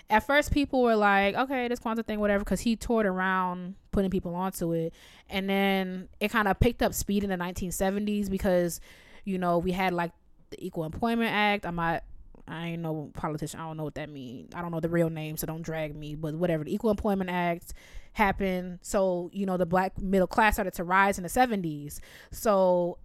[0.08, 4.10] at first people were like, okay, this Kwanzaa thing, whatever, because he toured around putting
[4.10, 4.94] people onto it.
[5.28, 8.80] And then it kind of picked up speed in the 1970s because,
[9.24, 10.12] you know, we had like
[10.50, 11.66] the Equal Employment Act.
[11.66, 12.04] I'm not,
[12.48, 13.60] I ain't no politician.
[13.60, 14.54] I don't know what that means.
[14.54, 16.14] I don't know the real name, so don't drag me.
[16.14, 17.72] But whatever, the Equal Employment Act
[18.12, 18.78] happened.
[18.82, 22.00] So, you know, the black middle class started to rise in the 70s.
[22.30, 22.98] So,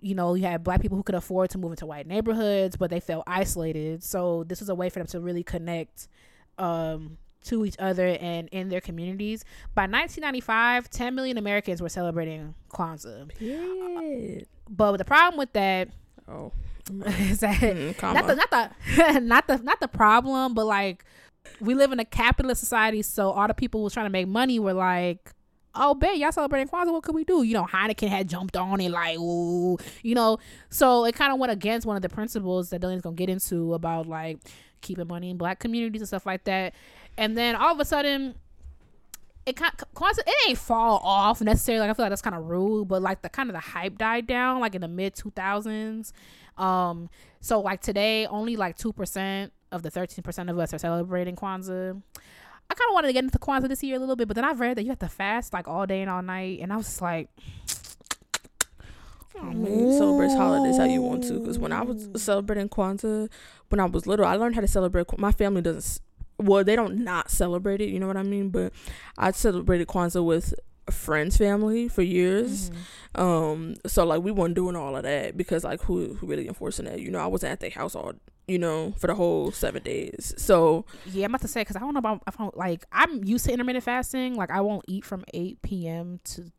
[0.00, 2.90] you know, you had black people who could afford to move into white neighborhoods, but
[2.90, 4.02] they felt isolated.
[4.02, 6.08] So this was a way for them to really connect
[6.58, 9.46] um to each other and in their communities.
[9.74, 13.28] By 1995, 10 million Americans were celebrating Kwanzaa.
[13.28, 14.46] Period.
[14.68, 15.88] But the problem with that
[16.30, 16.52] Oh.
[17.06, 21.04] is that Mm, not the not the not the not the problem, but like
[21.60, 24.58] we live in a capitalist society, so all the people was trying to make money
[24.58, 25.32] were like,
[25.74, 26.92] "Oh, bet y'all celebrating Kwanzaa.
[26.92, 30.38] What could we do?" You know, Heineken had jumped on it, like, "Ooh," you know.
[30.68, 33.74] So it kind of went against one of the principles that Dylan's gonna get into
[33.74, 34.38] about like
[34.80, 36.74] keeping money in Black communities and stuff like that.
[37.16, 38.34] And then all of a sudden,
[39.46, 41.80] it kind Kwanzaa it ain't fall off necessarily.
[41.80, 43.98] Like I feel like that's kind of rude, but like the kind of the hype
[43.98, 46.12] died down like in the mid two thousands.
[46.58, 47.08] Um,
[47.40, 51.36] so like today, only like two percent of the thirteen percent of us are celebrating
[51.36, 52.00] Kwanzaa.
[52.70, 54.44] I kind of wanted to get into Kwanzaa this year a little bit, but then
[54.44, 56.76] I read that you have to fast like all day and all night, and I
[56.76, 57.28] was just like,
[59.40, 61.40] I mean, celebrate holidays how you want to.
[61.40, 63.28] Because when I was celebrating Kwanzaa,
[63.70, 65.18] when I was little, I learned how to celebrate.
[65.18, 66.00] My family doesn't.
[66.42, 67.88] Well, they don't not celebrate it.
[67.88, 68.50] You know what I mean?
[68.50, 68.72] But
[69.18, 70.54] I celebrated Kwanzaa with
[70.88, 72.70] a friend's family for years.
[73.14, 73.20] Mhm.
[73.20, 76.86] Um, so like we weren't doing all of that because like who who really enforcing
[76.86, 77.00] that?
[77.00, 78.12] You know, I wasn't at their house all
[78.48, 80.34] you know for the whole seven days.
[80.36, 83.22] So yeah, I'm about to say because I don't know about if I'm like I'm
[83.24, 84.34] used to intermittent fasting.
[84.36, 86.20] Like I won't eat from eight p.m.
[86.24, 86.50] to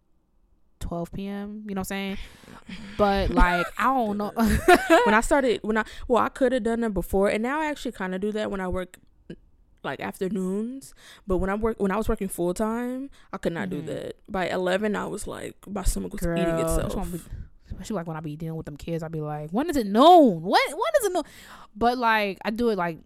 [0.79, 1.63] 12 p.m.
[1.67, 2.17] You know what I'm saying?
[2.97, 4.31] But like I don't know.
[5.05, 7.65] when I started when I well I could have done it before and now I
[7.67, 8.97] actually kind of do that when I work
[9.83, 10.93] like afternoons
[11.27, 13.71] but when I work when I was working full time I could not Mhm.
[13.71, 17.19] do that by 11 I was like my stomach was Girl, eating itself be-
[17.67, 19.87] especially like when I be dealing with them kids, I'd be like, when is it
[19.87, 20.41] noon?
[20.41, 21.23] When when is it noon?
[21.75, 22.99] But like I do it like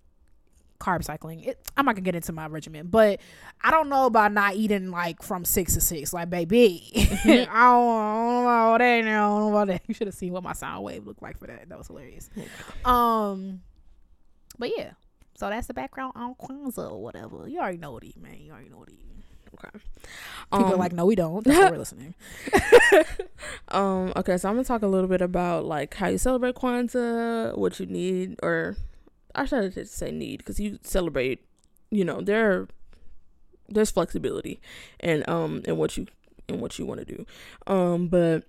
[0.79, 1.39] carb cycling.
[1.41, 3.21] It, I'm not gonna get into my regimen, but
[3.61, 6.11] I don't know about not eating like from six to six.
[6.13, 8.97] Like baby, I, don't, I don't know about that.
[8.97, 9.81] I don't know about that.
[9.87, 11.69] You should have seen what my sound wave looked like for that.
[11.69, 12.29] That was hilarious.
[12.83, 13.61] Um,
[14.57, 14.91] but yeah.
[15.37, 17.47] So that's the background on Kwanzaa or whatever.
[17.47, 18.37] You already know what he man.
[18.41, 18.97] You already know what he.
[19.53, 19.69] okay
[20.51, 21.43] People are Um, like, no, we don't.
[21.43, 22.13] That's why we're listening.
[23.69, 27.57] um okay so I'm gonna talk a little bit about like how you celebrate Kwanzaa
[27.57, 28.75] what you need or
[29.33, 31.43] I should just say need because you celebrate
[31.91, 32.67] you know there
[33.67, 34.59] there's flexibility
[34.99, 36.07] and um and what you
[36.47, 37.25] and what you want to do
[37.67, 38.43] um but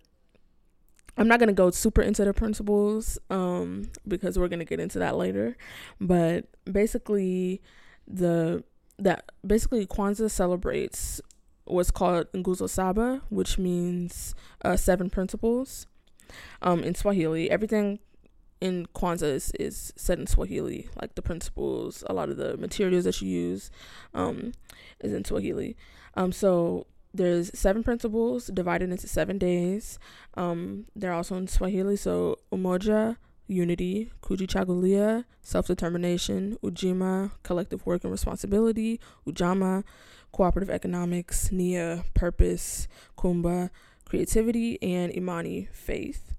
[1.16, 5.16] I'm not gonna go super into the principles um because we're gonna get into that
[5.16, 5.56] later
[6.00, 7.60] but basically
[8.06, 8.64] the
[8.98, 11.20] that basically Kwanzaa celebrates
[11.64, 15.86] what's called Nguzo Saba which means uh, seven principles.
[16.62, 17.98] Um in Swahili everything
[18.60, 23.04] in Kwanzaa is, is said in Swahili like the principles a lot of the materials
[23.04, 23.70] that you use
[24.14, 24.52] um
[25.00, 25.76] is in Swahili.
[26.14, 29.98] Um so there's seven principles divided into seven days.
[30.36, 33.16] Um they're also in Swahili so umoja
[33.48, 39.82] unity kujichagulia self-determination ujima collective work and responsibility ujamaa
[40.32, 43.70] cooperative economics nia purpose kuumba
[44.04, 46.35] creativity and imani faith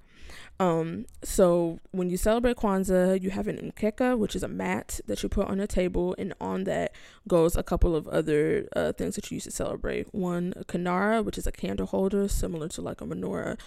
[0.60, 5.22] um so when you celebrate kwanzaa you have an mkeka which is a mat that
[5.22, 6.91] you put on a table and on that
[7.28, 10.13] goes a couple of other uh, things that you use to celebrate.
[10.13, 13.60] One a kinara which is a candle holder similar to like a menorah.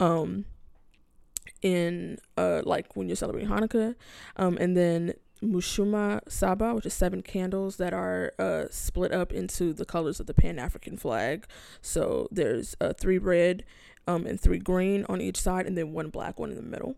[0.00, 0.44] Um
[1.62, 3.94] in uh like when you're celebrating hanukkah.
[4.36, 9.72] Um and then mishumaa saba which is seven candles that are uh split up into
[9.72, 11.46] the colors of the pan-african flag.
[11.80, 13.64] So there's uh three red
[14.06, 16.96] um and three green on each side and then one black one in the middle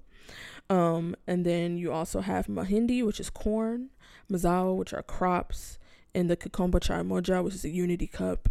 [0.70, 3.90] um and then you also have muhindi which is corn
[4.30, 5.78] mazao which are crops
[6.14, 8.48] and the kikombe cha umoja which is a unity cup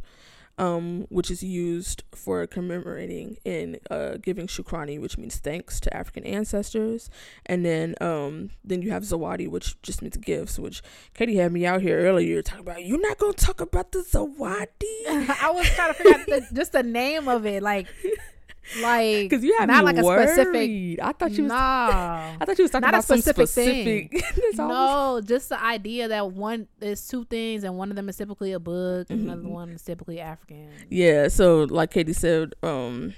[0.58, 6.26] um, which is used for commemorating and uh, giving shukrani, which means thanks to African
[6.26, 7.10] ancestors.
[7.46, 10.58] And then um, then you have zawadi, which just means gifts.
[10.58, 10.82] Which
[11.14, 12.86] Katie had me out here earlier talking about.
[12.86, 14.70] You're not gonna talk about the zawadi
[15.42, 17.88] I was trying to figure out the, just the name of it, like,
[18.82, 21.00] like because you have not like a specific.
[21.02, 21.50] I thought you was.
[21.50, 22.36] Nah.
[22.42, 24.12] I thought you was talking Not a about some specific specific.
[24.36, 27.90] That's all I was- no, just the idea that one is two things, and one
[27.90, 30.70] of them is typically a book, and another one is typically African.
[30.90, 33.14] Yeah, so like Katie said, um,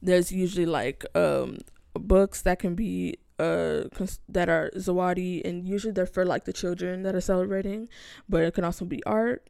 [0.00, 1.58] there's usually like um
[1.94, 6.52] books that can be uh cons- that are zawadi, and usually they're for like the
[6.52, 7.88] children that are celebrating,
[8.28, 9.48] but it can also be art.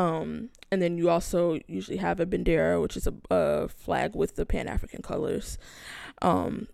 [0.00, 4.36] Um, and then you also usually have a bendera, which is a, a flag with
[4.36, 5.58] the Pan African colors.
[6.22, 6.68] Um,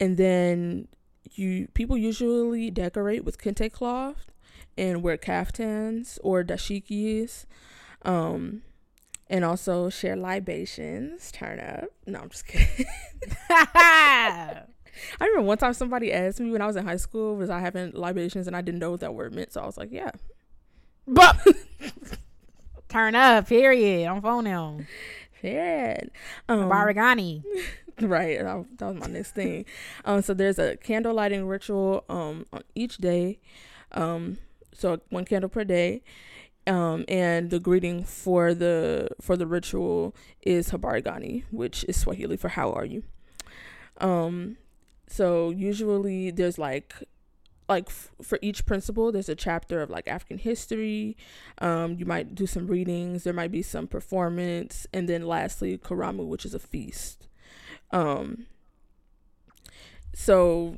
[0.00, 0.88] and then
[1.32, 4.26] you people usually decorate with kente cloth
[4.78, 7.44] and wear kaftans or dashikis.
[8.02, 8.62] Um,
[9.28, 11.30] and also share libations.
[11.32, 11.90] Turn up.
[12.06, 12.86] No, I'm just kidding.
[13.50, 14.62] I
[15.20, 17.92] remember one time somebody asked me when I was in high school, was I having
[17.92, 19.52] libations and I didn't know what that word meant.
[19.52, 20.12] So I was like, yeah.
[21.06, 21.36] but
[22.94, 24.06] Turn up, period.
[24.06, 24.78] On phone now.
[25.42, 26.12] Period.
[26.48, 27.42] Um, Baragani.
[28.00, 29.64] right that, that was my next thing
[30.04, 33.38] um so there's a candle lighting ritual um on each day
[33.92, 34.36] um
[34.72, 36.02] so one candle per day
[36.66, 42.48] um and the greeting for the for the ritual is habarigani which is swahili for
[42.48, 43.04] how are you
[44.00, 44.56] um
[45.06, 46.94] so usually there's like
[47.68, 51.16] like f- for each principle there's a chapter of like african history
[51.58, 56.26] um you might do some readings there might be some performance and then lastly karamu
[56.26, 57.26] which is a feast
[57.90, 58.46] um
[60.12, 60.76] so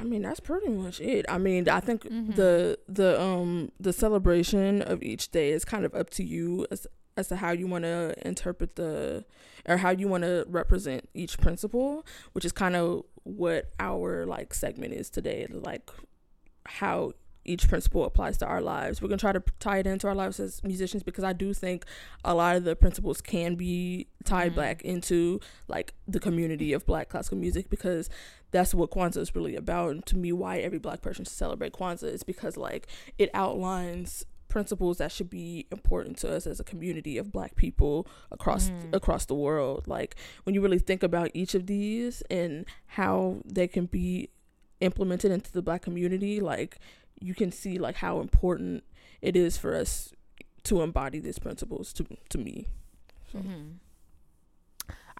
[0.00, 1.24] I mean that's pretty much it.
[1.28, 2.34] I mean, I think Mhm.
[2.34, 6.88] the the um the celebration of each day is kind of up to you as
[7.16, 9.24] as to how you want to interpret the
[9.68, 14.54] or how you want to represent each principle, which is kind of what our like
[14.54, 15.90] segment is today, like
[16.66, 17.12] how
[17.44, 19.00] each principle applies to our lives.
[19.00, 21.54] We're going to try to tie it into our lives as musicians because I do
[21.54, 21.84] think
[22.24, 24.56] a lot of the principles can be tied Mhm.
[24.56, 28.10] back into like the community of black classical music because
[28.50, 29.90] that's what Kwanzaa is really about.
[29.92, 34.24] And to me, why every black person should celebrate Kwanzaa is because like it outlines
[34.56, 38.94] principles that should be important to us as a community of black people across Mhm.
[39.00, 39.86] across the world.
[39.86, 42.64] Like when you really think about each of these and
[42.98, 44.30] how they can be
[44.80, 46.78] implemented into the black community, like
[47.20, 48.82] you can see like how important
[49.20, 50.12] it is for us
[50.68, 52.56] to embody these principles to to me.
[53.34, 53.76] Mhm.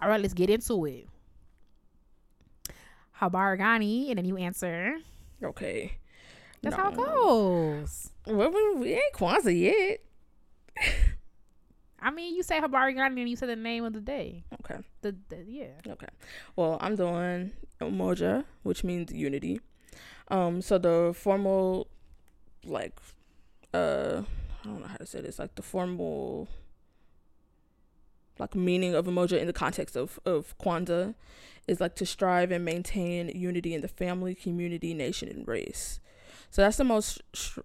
[0.01, 1.05] All right, let's get into it.
[3.21, 4.97] Habari gani, and then you answer.
[5.43, 5.97] Okay.
[6.61, 8.11] That's how it goes.
[8.25, 9.99] Well, we, we ain't Kwanzaa yet.
[11.99, 14.43] I mean, you say Habari gani and you say the name of the day.
[14.61, 14.81] Okay.
[15.01, 15.65] The, the yeah.
[15.87, 16.07] Okay.
[16.55, 19.61] Well, I'm doing Umoja, which means unity.
[20.29, 21.87] Um, so the formal,
[22.63, 22.99] like,
[23.73, 24.21] uh,
[24.63, 26.47] I don't know how to say this, like the formal,
[28.37, 31.15] like meaning of Umoja in the context of of Kwanzaa,
[31.67, 35.99] is like to strive and maintain unity in the family, community, nation, and race.
[36.49, 37.21] So that's the most.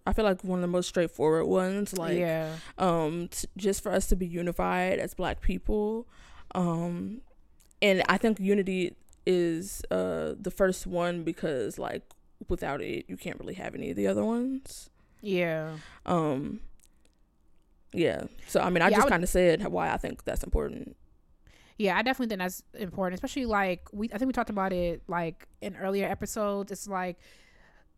[0.07, 1.97] I feel like one of the most straightforward ones.
[1.97, 2.57] Like, yeah.
[2.79, 6.07] um t- just for us to be unified as black people
[6.55, 7.23] um
[7.81, 12.03] and i think unity is uh the first one because like
[12.51, 14.91] without it you can't really have any of the other ones
[15.23, 15.77] Yeah.
[16.05, 16.61] um
[17.95, 20.95] yeah so i mean i Yeah, just kind of said why i think that's important
[21.79, 24.05] Yeah, I definitely think that's important, especially like we.
[24.13, 26.71] I think we talked about it like in earlier episodes.
[26.71, 27.17] It's like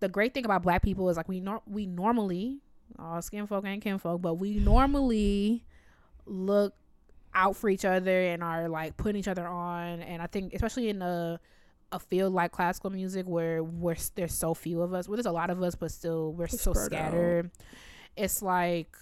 [0.04, 2.58] the great thing about Black people is like we nor- we normally,
[2.98, 5.64] all skin folk and kin folk, but we normally
[6.26, 6.74] look
[7.34, 10.00] out for each other and are like putting each other on.
[10.02, 11.40] And I think especially in a
[11.90, 15.08] a field like classical music where we're there's so few of us.
[15.08, 17.08] Well, there's a lot of us, but still we're We're so spread out.
[17.08, 17.50] scattered.
[18.16, 18.94] It's like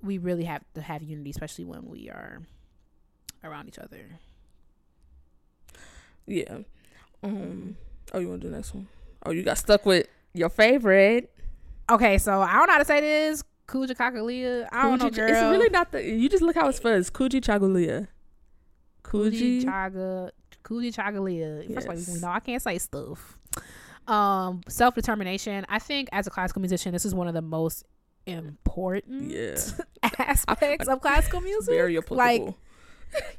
[0.00, 2.42] we really have to have unity, especially when we are
[3.42, 4.20] around each other.
[6.26, 6.58] yeah
[7.22, 7.76] um
[8.12, 8.86] oh you want to do the next one?
[9.26, 11.32] Oh, you got stuck with your favorite
[11.90, 13.42] Okay, so I don't know how to say this.
[13.66, 14.68] Kuja Kakalia.
[14.70, 15.28] I don't know, girl.
[15.30, 18.08] it's really not the you just look how it's fuzz kuji chagulia
[19.02, 20.30] Kuji kuji Chaga.
[20.64, 21.64] Kuji Chagalia.
[21.74, 22.08] First of all, Yes.
[22.14, 23.38] we know I can't say stuff.
[24.06, 25.64] Um, self determination.
[25.68, 27.84] I think as a classical musician, this is one of the most
[28.26, 29.56] important yeah
[30.18, 31.74] aspects of classical music.
[31.74, 32.54] very applicable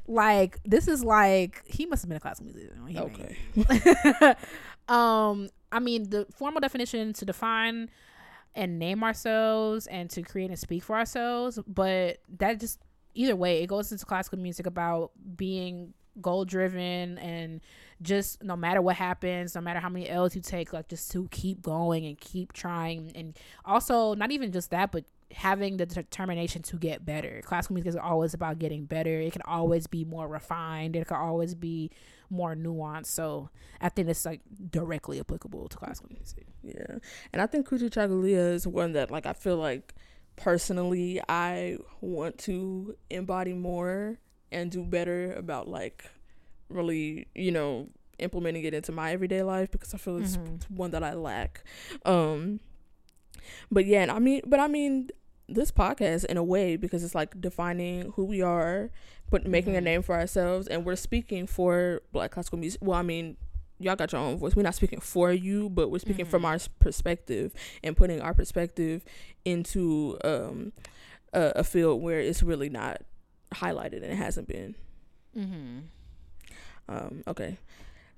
[0.08, 2.82] Like this is like he must have been a classical musician.
[2.82, 3.76] when he made
[4.16, 4.34] okay
[4.88, 7.88] um i mean the formal definition to define
[8.54, 12.80] and name ourselves and to create and speak for ourselves but that just
[13.14, 17.60] either way it goes into classical music about being goal driven and
[18.02, 21.28] just no matter what happens no matter how many l's you take like just to
[21.30, 23.12] keep going and keep trying.
[23.14, 27.40] And also not even just that but having the determination to get better.
[27.44, 29.20] Classical music is always about getting better.
[29.20, 30.96] It can always be more refined.
[30.96, 31.90] It can always be
[32.30, 34.40] more nuanced so i think it's like
[34.70, 36.98] directly applicable to classical music Yeah.
[37.32, 39.94] And I think Kuji Chagalia is one that like I feel like
[40.36, 44.18] personally I want to embody more
[44.52, 46.04] and do better about like
[46.68, 50.70] really, you know, implementing it into my everyday life because I feel it's Mhm.
[50.70, 51.64] one that I lack.
[52.04, 52.60] Um
[53.70, 55.08] but yeah, and I mean but I mean
[55.52, 58.90] this podcast in a way because it's like defining who we are,
[59.30, 59.84] but making a Mhm.
[59.84, 62.80] name for ourselves and we're speaking for black classical music.
[62.82, 63.36] Well, I mean,
[63.78, 64.54] y'all got your own voice.
[64.54, 66.46] We're not speaking for you, but we're speaking from Mhm.
[66.46, 69.04] our perspective and putting our perspective
[69.44, 70.72] into um
[71.32, 73.02] a, a field where it's really not
[73.54, 74.74] highlighted and it hasn't been.
[75.36, 75.78] mm-hmm.
[76.88, 77.56] Um, okay.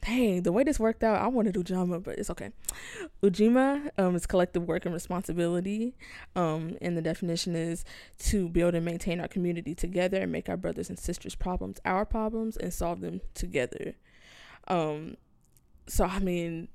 [0.05, 2.51] Dang, the way this worked out, I want to do Ujamaa, but it's okay.
[3.23, 5.95] Ujima um, is collective work and responsibility.
[6.35, 7.85] Um, and the definition is
[8.31, 12.05] to build and maintain our community together and make our brothers and sisters' problems our
[12.05, 13.95] problems and solve them together.
[14.69, 15.17] Um,
[15.87, 16.69] so, I mean,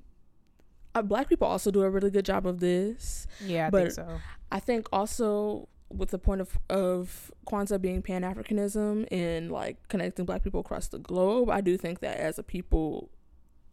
[0.96, 3.28] uh, black people also do a really good job of this.
[3.46, 4.20] Yeah, I But- think so.
[4.52, 10.26] I think also with the point of of Kwanzaa being Pan Africanism and like connecting
[10.26, 13.10] Black people across the globe, I do think that as a people,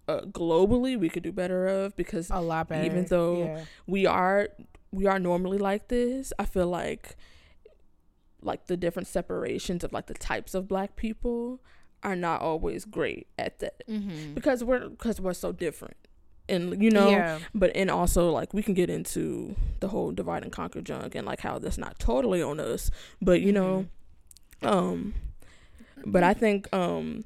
[0.08, 2.84] uh, globally, we could do better of because A lot better.
[2.84, 3.64] even though- yeah.
[3.86, 4.48] we are
[4.90, 6.32] we are normally like this.
[6.38, 7.16] I feel like
[8.42, 11.60] like the different separations of like the types of Black people
[12.02, 14.34] are not always great at that Mm-hmm.
[14.34, 15.96] because we're because we're so different
[16.46, 17.38] and you know yeah.
[17.54, 21.26] but and also like we can get into the whole divide and conquer junk and
[21.26, 22.90] like how that's not totally on us
[23.22, 23.86] but you know
[24.62, 25.14] um
[26.04, 27.24] but i think um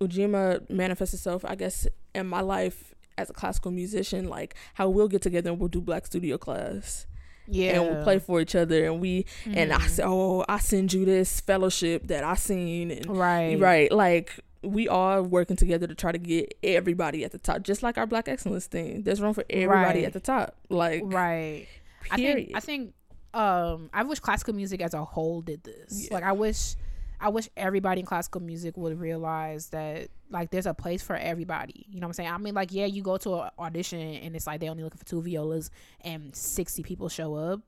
[0.00, 5.08] ujima manifests itself i guess in my life as a classical musician like how we'll
[5.08, 7.06] get together and we'll do black studio class
[7.48, 9.88] yeah, and we'll play for each other and we and i Mhm.
[9.88, 14.88] say oh i send you this fellowship that i seen and right, right like we
[14.88, 18.28] are working together to try to get everybody at the top just like our black
[18.28, 20.04] excellence thing there's room for everybody Right.
[20.06, 21.66] at the top like right.
[22.10, 22.92] I period think I think
[23.32, 26.04] um I wish classical music as a whole did this.
[26.08, 26.14] Yeah.
[26.14, 26.74] Like I wish
[27.20, 31.86] I wish everybody in classical music would realize that like there's a place for everybody.
[31.88, 32.30] You know what I'm saying?
[32.30, 34.98] I mean like yeah, you go to an audition and it's like they only looking
[34.98, 35.70] for two violas
[36.02, 37.60] and 60 people show up,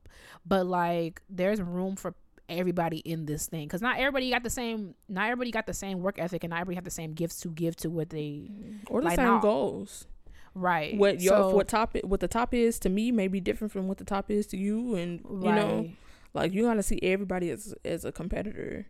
[0.45, 2.15] but like there's room for
[2.47, 6.01] everybody in this thing cuz not everybody got the same not everybody got the same
[6.01, 8.77] work ethic and not everybody have the same gifts to give to what they mm-hmm.
[8.89, 9.39] or the like, same no.
[9.39, 10.07] goals
[10.55, 10.97] right.
[10.97, 13.87] what your So- what top what the top is to me may be different from
[13.87, 15.91] what the top is to you and you know
[16.33, 18.87] like you gotta see everybody as as a competitor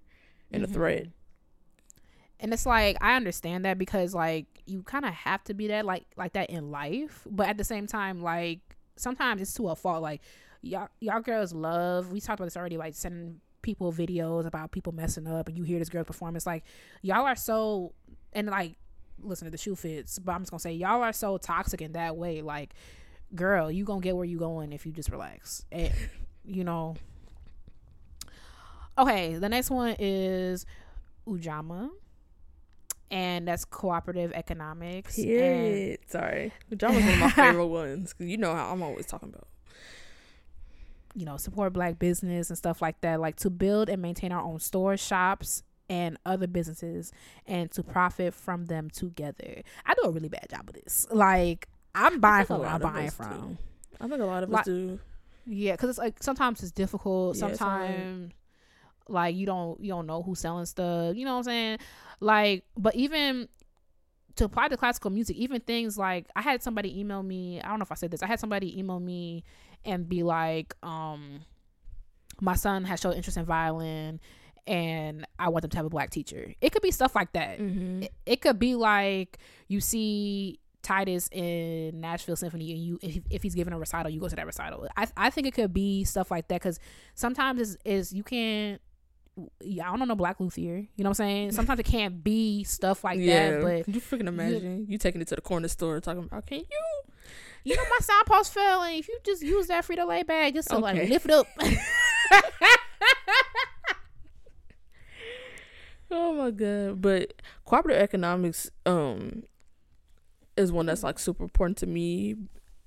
[0.52, 0.74] and a Mhm.
[0.74, 1.08] threat
[2.40, 5.86] and it's like i understand that because like you kind of have to be that
[5.86, 8.60] like like that in life but at the same time like
[8.96, 10.22] sometimes it's to a fault like
[10.62, 14.94] y'all y'all girls love we talked about this already like sending people videos about people
[14.94, 16.64] messing up and you hear this girl performance like
[17.02, 17.94] y'all are so
[18.34, 18.76] and like
[19.22, 21.92] listen to the shoe fits but i'm just gonna say y'all are so toxic in
[21.92, 22.74] that way like
[23.36, 25.92] girl you gonna get where you going if you just relax and
[26.46, 26.96] you know
[29.00, 30.66] okay the next one is
[31.28, 31.90] ujamaa
[33.12, 36.52] and that's cooperative economics and sorry.
[36.70, 39.48] Was one of my favorite ones because you know how i'm always talking about.
[41.16, 44.44] You know support black business and stuff like that like to build and maintain our
[44.44, 47.12] own stores shops and other businesses
[47.48, 49.64] and to profit from them together.
[49.88, 51.08] I do a really bad job of this.
[51.12, 53.32] Like i'm buying from where i'm buying from.
[53.54, 53.58] do.
[54.00, 55.00] i think a lot of Like- us do.
[55.48, 58.32] Yeah because it's like sometimes it's difficult Yeah, sometimes
[59.10, 61.78] like you don't you don't know who's selling stuff you know what i'm saying
[62.20, 63.48] like but even
[64.36, 67.80] to apply to classical music even things like i had somebody email me i don't
[67.80, 69.44] know if i said this i had somebody email me
[69.86, 71.42] and be like um
[72.42, 74.20] my son has showed interest in violin
[74.68, 77.60] and i want them to have a black teacher it could be stuff like that
[77.60, 78.04] mm-hmm.
[78.04, 79.38] it, it could be like
[79.68, 84.20] you see Titus in Nashville Symphony, and you if, if he's giving a recital, you
[84.20, 84.88] go to that recital.
[84.96, 86.80] I I think it could be stuff like that because
[87.16, 88.82] sometimes is is you can't.
[89.62, 90.78] Yeah, I don't know black luthier.
[90.78, 91.52] You know what I'm saying?
[91.54, 93.62] Sometimes it can't be stuff like yeah that.
[93.62, 96.60] But Can you freaking imagine you taking it to the corner store talking about can
[96.60, 96.66] you
[97.64, 100.70] you know my signpost fell, and if you just use that Frito Lay bag just
[100.70, 100.82] to Okay.
[100.84, 101.48] like lift it up.
[106.12, 107.02] Oh my god!
[107.02, 107.34] But
[107.66, 109.44] cooperative economics um
[110.58, 112.36] is one that's like super important to me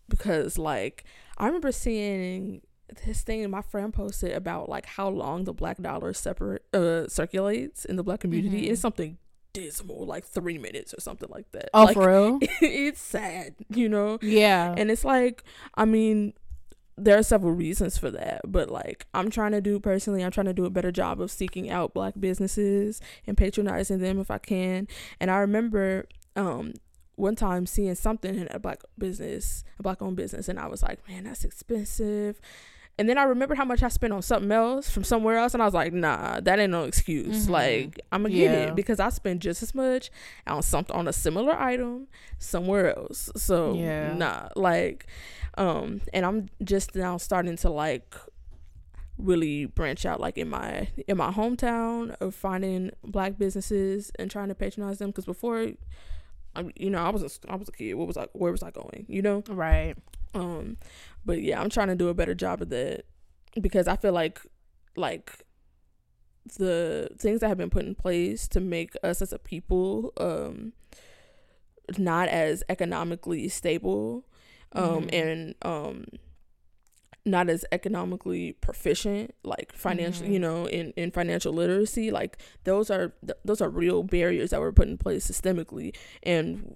[0.08, 1.04] because like
[1.38, 2.62] I remember seeing
[3.04, 7.84] this thing my friend posted about like how long the black dollar separate uh circulates
[7.84, 8.66] in the black community.
[8.66, 8.70] Mhm.
[8.72, 9.18] It's something
[9.52, 11.68] dismal, like three minutes or something like that.
[11.74, 12.38] oh, like, for real?
[12.60, 14.18] it's sad, you know.
[14.22, 14.74] Yeah.
[14.76, 16.32] And it's like, I mean,
[16.96, 20.46] there are several reasons for that, but like, I'm trying to do personally, I'm trying
[20.46, 24.38] to do a better job of seeking out black businesses and patronizing them if I
[24.38, 24.88] can.
[25.20, 26.74] And I remember, um,
[27.16, 30.82] one time seeing something in a black business, a black owned business, and I was
[30.82, 32.40] like, man, that's expensive.
[33.02, 35.60] And then I remembered how much I spent on something else from somewhere else, and
[35.62, 37.48] I was like, nah, that ain't no excuse.
[37.48, 37.50] Mhm.
[37.50, 40.12] Like, I'm gonna get it because I spent just as much
[40.46, 42.06] on something on a similar item
[42.38, 43.28] somewhere else.
[43.34, 44.14] So Yeah.
[44.14, 45.06] nah, like,
[45.58, 48.14] um, and I'm just now starting to like
[49.18, 54.46] really branch out like in my in my hometown of finding black businesses and trying
[54.48, 55.72] to patronize them because before
[56.54, 57.94] I, you know, I was a, I was a kid.
[57.94, 58.28] What was I?
[58.32, 59.06] Where was I going?
[59.08, 59.42] You know.
[59.48, 59.96] right.
[60.34, 60.76] Um,
[61.24, 63.04] but yeah, I'm trying to do a better job of that
[63.60, 64.40] because I feel like
[64.96, 65.44] like
[66.58, 70.72] the things that have been put in place to make us as a people um
[71.98, 74.24] not as economically stable
[74.72, 75.12] um Mhm.
[75.12, 76.04] and um
[77.24, 80.32] not as economically proficient like financially Mhm.
[80.32, 84.60] you know in in financial literacy like those are th- those are real barriers that
[84.60, 86.74] were put in place systemically and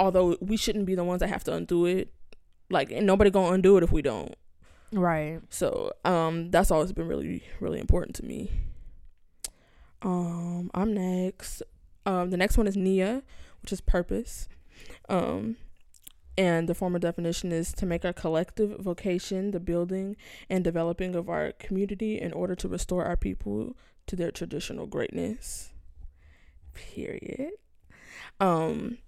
[0.00, 2.12] although we shouldn't be the ones that have to undo it
[2.70, 4.34] like and nobody gonna undo it if we don't.
[4.92, 5.40] Right.
[5.50, 8.50] so um that's always been really really important to me.
[10.02, 11.62] Um i'm next.
[12.06, 13.22] Um the next one is nia
[13.62, 14.48] which is purpose.
[15.08, 15.56] Um
[16.36, 20.16] and the former definition is to make our collective vocation the building
[20.50, 23.76] and developing of our community in order to restore our people
[24.08, 25.70] to their traditional greatness.
[26.74, 27.52] Period.
[28.40, 28.98] Um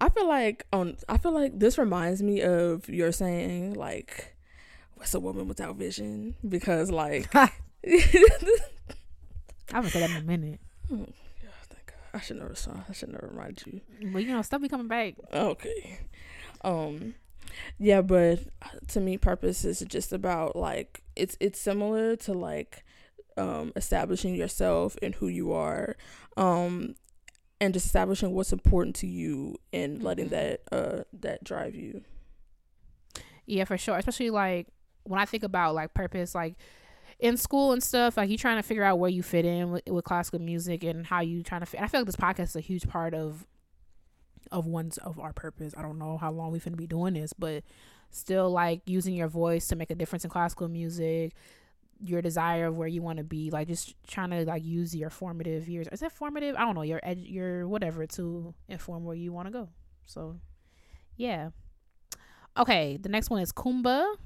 [0.00, 4.36] i feel like on i feel like this reminds me of your saying like
[4.94, 7.50] what's a woman without vision because like I
[9.72, 10.60] haven't said that in a minute.
[10.92, 11.06] Oh,
[11.42, 11.96] yeah, thank God.
[12.14, 12.72] I should never saw.
[12.88, 13.80] I should never remind you.
[14.12, 15.14] But you know, stuff be coming back.
[15.32, 16.00] Okay.
[16.62, 17.14] Um
[17.78, 18.40] yeah, but
[18.88, 22.84] to me purpose is just about like it's it's similar to like
[23.36, 25.96] um establishing yourself and who you are.
[26.36, 26.96] Um
[27.60, 30.30] and just establishing what's important to you and letting Mhm.
[30.30, 32.02] that uh that drive you.
[33.46, 33.96] Yeah, for sure.
[33.96, 34.68] Especially like
[35.04, 36.56] when I think about like purpose, like
[37.18, 39.86] in school and stuff, like you trying to figure out where you fit in with,
[39.88, 41.80] with classical music and how you trying to fit.
[41.80, 43.46] I feel like this podcast is a huge part of
[44.52, 45.74] of one's of our purpose.
[45.76, 47.64] I don't know how long we finna be doing this, but
[48.10, 51.34] still like using your voice to make a difference in classical music,
[52.00, 55.10] your desire of where you want to be, like just trying to like use your
[55.10, 55.88] formative years.
[55.92, 56.56] Is it formative?
[56.56, 56.82] I don't know.
[56.82, 59.68] Your ed- your whatever to inform where you want to go.
[60.06, 60.38] So,
[61.16, 61.50] yeah.
[62.56, 64.16] Okay, the next one is Kuumba.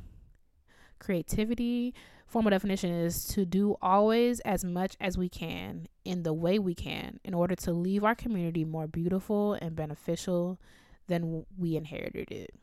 [0.99, 1.95] Creativity.
[2.27, 6.77] Formal definition is to do always as much as we can in the way we
[6.77, 10.61] can in order to leave our community more beautiful and beneficial
[11.09, 12.55] than we inherited it.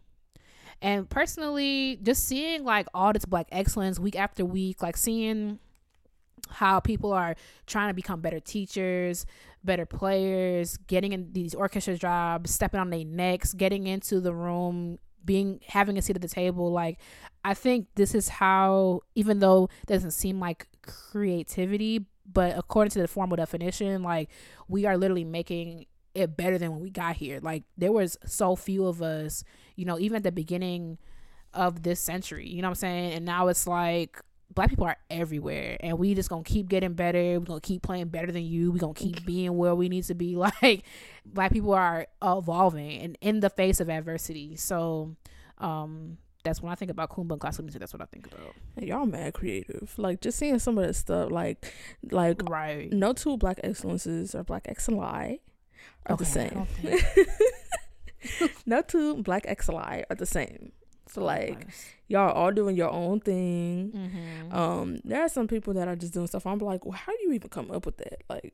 [0.81, 5.59] And personally, just seeing like all this black excellence week after week, like seeing
[6.49, 9.25] how people are trying to become better teachers,
[9.63, 14.99] better players, getting in these orchestra jobs, stepping on their necks, getting into the room,
[15.25, 16.71] being having a seat at the table.
[16.71, 16.99] Like
[17.43, 22.99] I think this is how, even though it doesn't seem like creativity, but according to
[22.99, 24.29] the formal definition, like
[24.67, 25.85] we are literally making
[26.17, 27.39] it better than when we got here.
[27.41, 29.43] Like there was so few of us,
[29.75, 30.97] you know, even at the beginning
[31.53, 33.13] of this century, you know what I'm saying?
[33.13, 34.21] And now it's like
[34.53, 37.19] black people are everywhere and we just gonna keep getting better.
[37.39, 38.71] We're gonna keep playing better than you.
[38.71, 40.35] We're gonna keep being where we need to be.
[40.61, 40.83] Like
[41.25, 44.55] black people are evolving and in the face of adversity.
[44.55, 45.15] So
[45.59, 48.55] um that's when I think about Kuumba and classical music, that's what I think about.
[48.81, 49.93] Y'all mad creative.
[49.97, 51.71] Like just seeing some of that stuff like
[52.11, 52.91] like Right.
[52.93, 55.39] no two black excellences or black excellence
[56.07, 56.65] are the Okay, I same.
[56.65, 57.27] think-
[58.65, 60.71] no two black XLI are the same.
[61.09, 61.67] So like
[62.09, 63.91] y'all are all doing your own thing.
[63.93, 64.53] Mhm.
[64.53, 66.45] Um, there are some people that are just doing stuff.
[66.45, 68.23] I'm like, well, how do you even come up with that?
[68.29, 68.53] Like,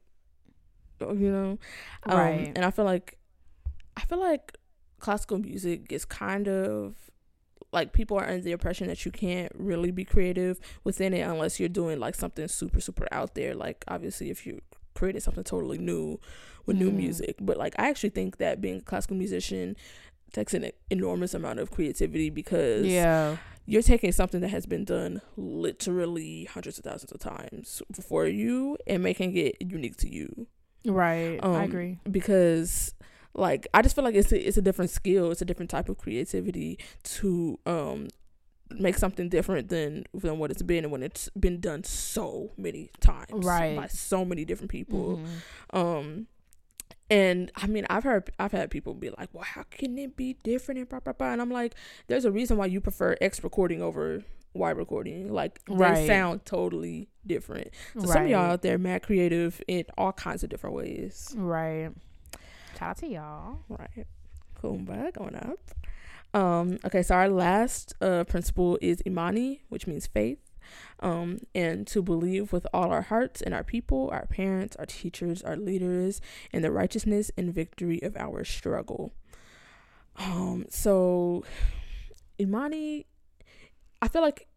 [1.00, 1.58] you know,
[2.04, 2.52] um, Right.
[2.56, 3.18] And I feel like,
[3.98, 4.56] I feel like
[5.00, 6.96] classical music is kind of
[7.72, 11.60] like people are under the impression that you can't really be creative within it unless
[11.60, 13.56] you're doing like something super super out there.
[13.56, 14.60] Like obviously, if you
[14.94, 16.20] created something totally new
[16.66, 16.96] with new Mhm.
[16.96, 19.76] music, but like I actually think that being a classical musician
[20.32, 23.38] takes an enormous amount of creativity because yeah.
[23.66, 28.78] you're taking something that has been done literally hundreds of thousands of times before you
[28.88, 30.48] and making it unique to you
[30.86, 31.40] Right.
[31.42, 32.00] I Um, agree.
[32.10, 32.94] because
[33.36, 35.90] like i just feel like it's a, it's a different skill it's a different type
[35.90, 38.08] of creativity to um
[38.80, 42.90] make something different than than what it's been and when it's been done so many
[43.00, 43.76] times Right.
[43.76, 45.20] by so many different people
[45.74, 45.78] Mhm.
[45.80, 46.28] um
[47.10, 50.38] and I mean, I've heard, I've had people be like, "Well, how can it be
[50.42, 51.32] different?" And blah blah blah.
[51.34, 51.76] And I'm like,
[52.08, 55.32] "There's a reason why you prefer X recording over Y recording.
[55.32, 57.70] Like they sound totally different.
[58.00, 61.34] So some of y'all out there mad creative in all kinds of different ways.
[61.38, 61.90] Right.
[62.80, 63.60] Shout out to y'all.
[63.68, 64.08] Right.
[64.60, 65.60] Kuumba going up.
[66.34, 70.40] Um, okay, so our last uh principle is Imani, which means faith.
[71.02, 75.44] Um, and to believe with all our hearts in our people, our parents, our teachers,
[75.44, 76.22] our leaders,
[76.52, 79.14] in the righteousness and victory of our struggle.
[80.16, 81.44] Um, so
[82.40, 83.06] Imani,
[84.02, 84.48] I feel like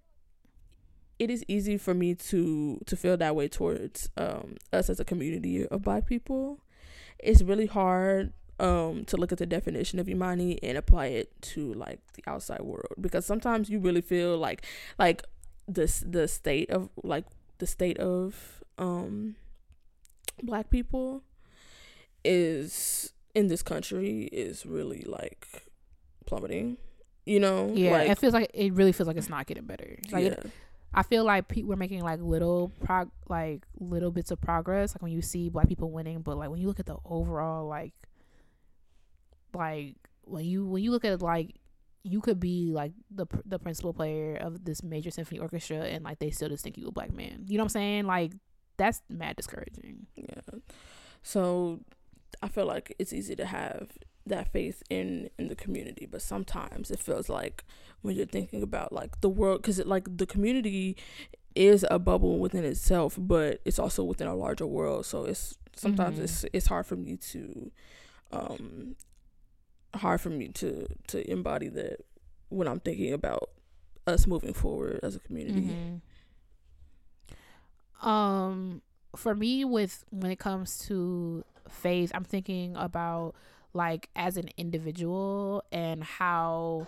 [1.19, 5.05] it is easy for me to to feel that way towards um us as a
[5.05, 6.61] community of black people.
[7.19, 11.75] It's really hard um to look at the definition of imani and apply it to
[11.75, 14.65] like the outside world because sometimes you really feel like
[14.99, 15.23] like
[15.69, 17.25] this the state of like
[17.59, 19.37] the state of um
[20.43, 21.23] black people
[22.25, 25.47] is in this country is really like
[26.27, 26.79] plummeting.
[27.25, 29.99] You know, Yeah, like, it feels like it really feels like it's not getting better.
[30.11, 30.31] Like yeah.
[30.31, 30.51] it,
[30.95, 34.95] I feel like we're making like little prog like little bits of progress.
[34.95, 37.67] Like when you see black people winning, but like when you look at the overall
[37.67, 37.93] like
[39.57, 41.57] like when you when you look at like
[42.05, 46.19] you could be like the the principal player of this major symphony orchestra and like
[46.21, 47.45] they still just think you a black man.
[47.49, 48.07] You know what I'm saying?
[48.07, 48.33] Like
[48.77, 50.07] that's mad discouraging.
[50.15, 50.41] Yeah.
[51.23, 51.81] So
[52.43, 53.91] I feel like it's easy to have
[54.27, 57.65] that faith in in the community, but sometimes it feels like
[58.03, 60.97] when you're thinking about like the world cuz it like the community
[61.55, 65.07] is a bubble within itself, but it's also within a larger world.
[65.07, 66.23] So it's sometimes Mhm.
[66.25, 67.73] it's it's hard for me to
[68.31, 68.95] um
[69.97, 71.99] hard for me to to embody that
[72.49, 73.51] when I'm thinking about
[74.07, 75.69] us moving forward as a community.
[78.03, 78.07] Mhm.
[78.07, 78.83] Um,
[79.17, 83.35] for me, with when it comes to faith, I'm thinking about
[83.73, 86.87] like as an individual and how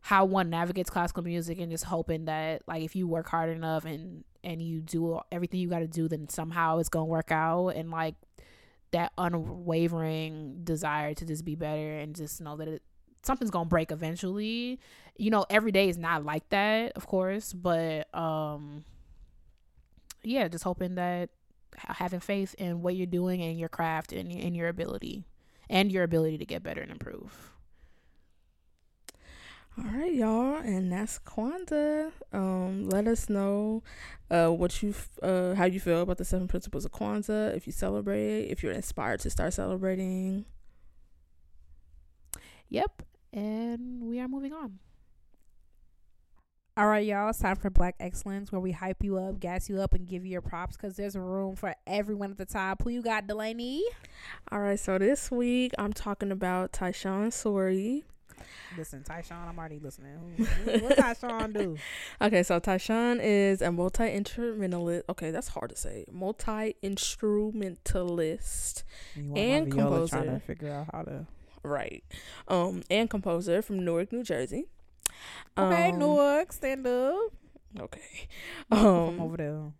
[0.00, 3.84] how one navigates classical music and just hoping that like if you work hard enough
[3.84, 7.68] and and you do everything you got to do then somehow it's gonna work out
[7.68, 8.16] and like
[8.92, 12.82] that unwavering desire to just be better and just know that it
[13.22, 14.78] something's gonna break eventually.
[15.16, 18.84] You know every day is not like that of course but um
[20.22, 21.30] yeah just hoping that
[21.76, 25.26] having faith in what you're doing and your craft and, and your ability
[25.70, 27.52] and your ability to get better and improve
[29.78, 32.12] All right, y'all, and that's Kwanzaa.
[32.32, 33.82] Um, let us know
[34.30, 37.56] uh what you f- uh how you feel about the seven principles of Kwanzaa.
[37.56, 40.44] If you celebrate, if you're inspired to start celebrating.
[42.68, 43.02] Yep.
[43.32, 44.78] And we are moving on.
[46.76, 47.28] All right, y'all.
[47.30, 50.24] It's time for Black Excellence, where we hype you up, gas you up, and give
[50.24, 52.82] you your props because there's room for everyone at the top.
[52.82, 53.82] Who you got, Delaney?
[54.50, 58.04] All right, so this week I'm talking about Tyshawn Sorey.
[58.76, 60.16] Listen, Tyshawn, I'm already listening.
[60.36, 61.76] what does Tyshawn do?
[62.22, 65.04] Okay, so Tyshawn is a multi instrumentalist.
[65.08, 66.04] Okay, that's hard to say.
[66.10, 68.84] Multi instrumentalist,
[69.16, 70.24] And viola trying composer.
[70.24, 71.26] to figure out how to.
[71.62, 72.04] right?
[72.48, 74.66] Um, and composer from Newark, New Jersey.
[75.56, 77.32] Okay, Um, Newark, stand up.
[77.78, 78.28] Okay.
[78.70, 79.72] Um, over there.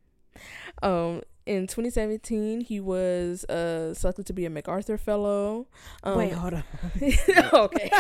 [0.83, 5.67] Um, in 2017, he was uh selected to be a MacArthur Fellow.
[6.03, 6.65] Um, Wait, hold on.
[7.53, 7.91] okay.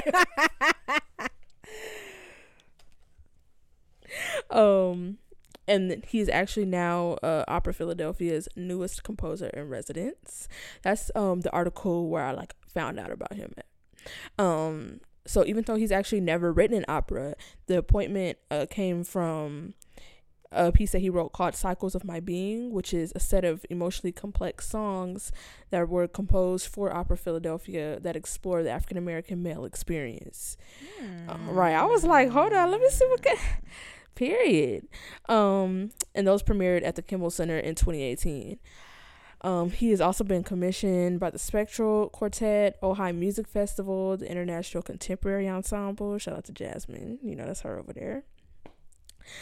[4.50, 5.18] um,
[5.66, 10.48] and he's actually now uh, Opera Philadelphia's newest composer in residence.
[10.82, 13.52] That's um the article where I like found out about him.
[13.56, 13.66] At.
[14.38, 17.34] Um, so even though he's actually never written an opera,
[17.66, 19.74] the appointment uh, came from
[20.52, 23.64] a piece that he wrote called Cycles of My Being, which is a set of
[23.70, 25.32] emotionally complex songs
[25.70, 30.56] that were composed for Opera Philadelphia that explore the African American male experience.
[31.28, 31.74] Uh, right.
[31.74, 33.36] I was like, hold on, let me see what can
[34.14, 34.86] period.
[35.28, 38.58] Um and those premiered at the Kimmel Center in 2018.
[39.44, 44.82] Um, he has also been commissioned by the Spectral Quartet, Ojai Music Festival, the International
[44.82, 46.16] Contemporary Ensemble.
[46.18, 47.18] Shout out to Jasmine.
[47.22, 48.22] You know, that's her over there.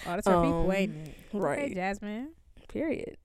[0.06, 1.14] Oh, that's our people Um, waiting.
[1.32, 1.64] right.
[1.64, 2.30] Okay, Jasmine.
[2.68, 3.16] period.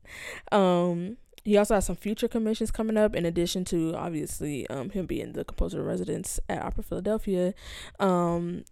[0.51, 5.05] Um, he also has some future commissions coming up, in addition to obviously um him
[5.05, 7.53] being the composer in residence at Opera Philadelphia.
[7.99, 8.63] Um,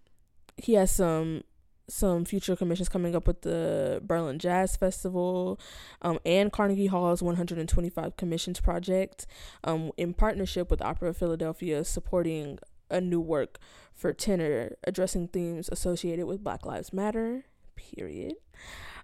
[0.58, 1.44] he has some
[1.90, 5.60] some future commissions coming up with the Berlin Jazz Festival,
[6.02, 9.28] um, and Carnegie Hall's 125 Commissions Project,
[9.66, 12.58] um, in partnership with Opera Philadelphia, supporting
[12.90, 13.60] a new work
[13.94, 17.44] for tenor addressing themes associated with Black Lives Matter.
[17.76, 18.36] Period.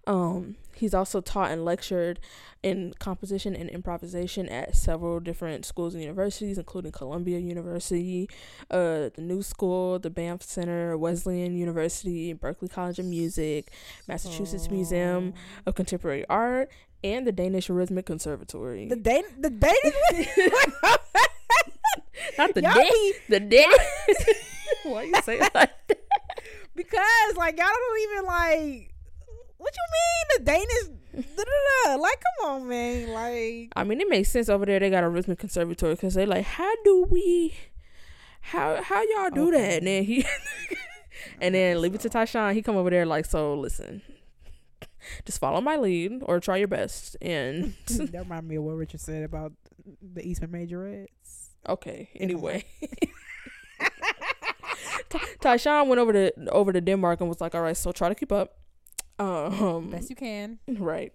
[0.08, 2.20] Um, he's also taught and lectured
[2.64, 8.28] in composition and improvisation at several different schools and universities, including Columbia University,
[8.72, 13.72] uh, the New School, the Banff Center, Wesleyan University, Berklee College of Music,
[14.08, 15.34] Massachusetts Museum
[15.66, 16.72] of Contemporary Art,
[17.04, 18.88] and the Danish Rhythmic Conservatory.
[18.88, 20.28] The Dan, the Danish.
[22.38, 23.70] Not the Y'all Dan, be- the Dan.
[24.84, 26.00] Why you say it like that?
[26.90, 28.94] Because like y'all don't even like.
[29.58, 31.00] What you mean the Danish?
[31.36, 31.96] da-da-da.
[32.02, 33.10] Like, come on, man.
[33.10, 34.80] Like, I mean, it makes sense over there.
[34.80, 37.54] They got a rhythmic conservatory because they like, how do we,
[38.40, 39.58] how how y'all do Okay.
[39.60, 39.78] that?
[39.80, 40.26] And then he,
[41.42, 42.54] and then leave it to Tyshawn.
[42.54, 44.02] He come over there like, so listen,
[45.26, 47.18] just follow my lead or try your best.
[47.22, 49.52] And that remind me of what Richard said about
[50.02, 51.50] the Eastman Majorettes.
[51.68, 52.64] okay, anyway.
[55.10, 55.20] Ty-
[55.56, 58.16] Tyshawn went over to over to Denmark and was like, all right, so try to
[58.16, 58.56] keep up.
[59.20, 60.60] Um, Best you can.
[60.68, 61.12] right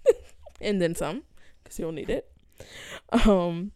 [0.60, 1.22] and then some
[1.62, 2.30] because you'll need it
[3.26, 3.72] um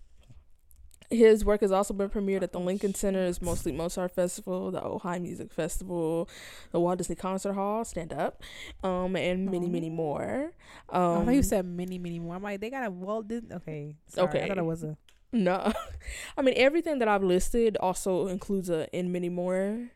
[1.11, 5.21] His work has also been premiered at the Lincoln Center's Mostly Mozart Festival, the Ojai
[5.21, 6.29] Music Festival,
[6.71, 8.43] the Walt Disney Concert Hall, Stand Up,
[8.85, 10.53] um, and many, many more.
[10.91, 12.37] Um, I thought you said many, many more.
[12.37, 13.55] I'm like, they got a Walt Disney.
[13.55, 14.29] Okay, sorry.
[14.29, 14.43] Okay.
[14.45, 14.99] I thought it was a.
[15.33, 15.73] No,
[16.37, 19.89] I mean everything that I've listed also includes a and many more,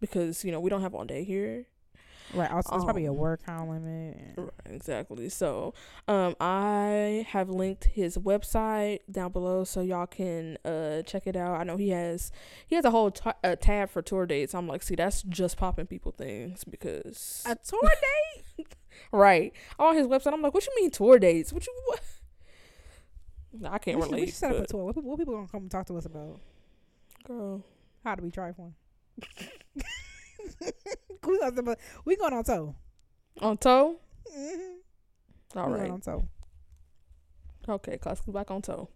[0.00, 1.66] because you know we don't have all day here.
[2.32, 2.50] Right.
[2.50, 4.16] Also, it's probably a Um, word count limit.
[4.36, 5.28] Right, exactly.
[5.28, 5.72] So,
[6.08, 11.60] um, I have linked his website down below so y'all can uh check it out.
[11.60, 12.32] I know he has
[12.66, 14.54] he has a whole ta- uh, tab for tour dates.
[14.54, 17.80] I'm like, see, that's just popping people things because A tour
[18.58, 18.74] date?
[19.12, 20.32] right on his website.
[20.32, 21.52] I'm like, what you mean tour dates?
[21.52, 22.00] What you what?
[23.64, 24.84] I can't we should, we should set up a tour.
[24.84, 26.40] What people, what people gonna come and talk to us about?
[27.24, 27.64] girl.
[28.04, 28.74] How do we try one?
[31.26, 32.74] we going we going on tour.
[33.40, 33.96] On toe.
[34.36, 35.58] Mm-hmm.
[35.58, 35.90] All we right.
[35.90, 36.22] on tour.
[37.68, 38.88] Okay, classic back on toe.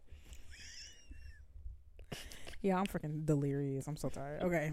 [2.61, 3.87] Yeah, I'm freaking delirious.
[3.87, 4.43] I'm so tired.
[4.43, 4.73] Okay,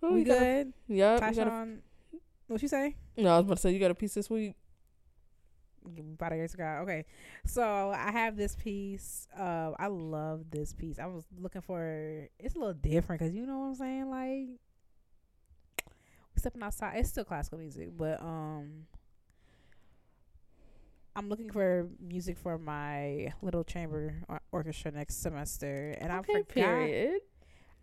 [0.00, 0.72] Who we good?
[0.88, 0.88] Yep.
[0.88, 1.78] you got Tyshawn,
[2.46, 2.96] what you say?
[3.16, 4.54] no, I was about to say you got a piece this week.
[5.84, 6.80] About a year ago.
[6.82, 7.04] Okay,
[7.46, 9.26] so I have this piece.
[9.38, 10.98] Uh, I love this piece.
[10.98, 12.28] I was looking for.
[12.38, 14.10] It's a little different because you know what I'm saying.
[14.10, 14.48] Like,
[16.36, 16.96] stepping outside.
[16.96, 18.86] It's still classical music, but um,
[21.16, 26.48] I'm looking for music for my little chamber or- orchestra next semester, and I forgot.
[26.48, 27.20] period.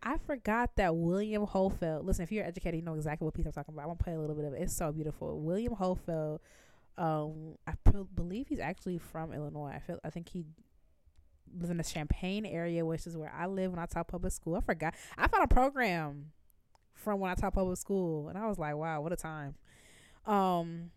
[0.04, 2.06] I forgot that William Hofeldt.
[2.06, 3.82] Listen, if you're educated, you know exactly what piece I'm talking about.
[3.84, 4.62] I'm gonna play a little bit of it.
[4.62, 5.40] It's so beautiful.
[5.40, 6.40] William Hofeldt.
[6.98, 9.74] Um, I p- believe he's actually from Illinois.
[9.76, 10.00] I feel.
[10.04, 10.46] I think he
[11.56, 14.56] lives in the Champaign area, which is where I live when I taught public school.
[14.56, 14.96] I forgot.
[15.18, 16.32] I found a program
[16.94, 19.56] from when I taught public school, and I was like, wow, what a time.
[20.26, 20.92] Um,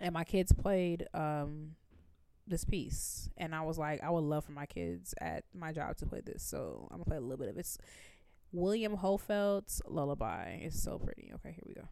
[0.00, 1.72] and my kids played um
[2.46, 5.96] this piece and I was like I would love for my kids at my job
[5.98, 7.60] to play this so I'm gonna play a little bit of it.
[7.60, 7.78] It's
[8.52, 10.58] William Hofeldt's Lullaby.
[10.62, 11.30] It's so pretty.
[11.34, 11.88] Okay, here we go.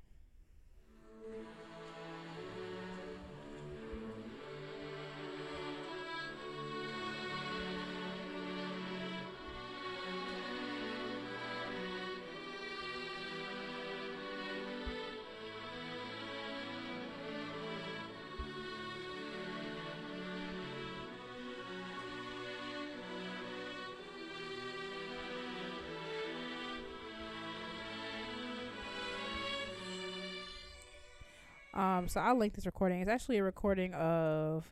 [31.99, 33.01] Um, so I'll link this recording.
[33.01, 34.70] It's actually a recording of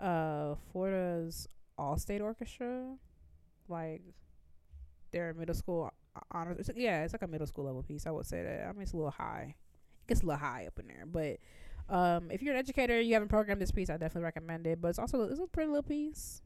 [0.00, 2.96] uh Florida's All State Orchestra,
[3.68, 4.02] like
[5.12, 5.92] their middle school
[6.30, 6.68] honors.
[6.68, 8.06] It's, yeah, it's like a middle school level piece.
[8.06, 8.66] I would say that.
[8.66, 9.54] I mean, it's a little high.
[10.02, 13.12] It gets a little high up in there, but um, if you're an educator, you
[13.12, 14.80] haven't programmed this piece, I definitely recommend it.
[14.80, 16.40] But it's also it's a pretty little piece.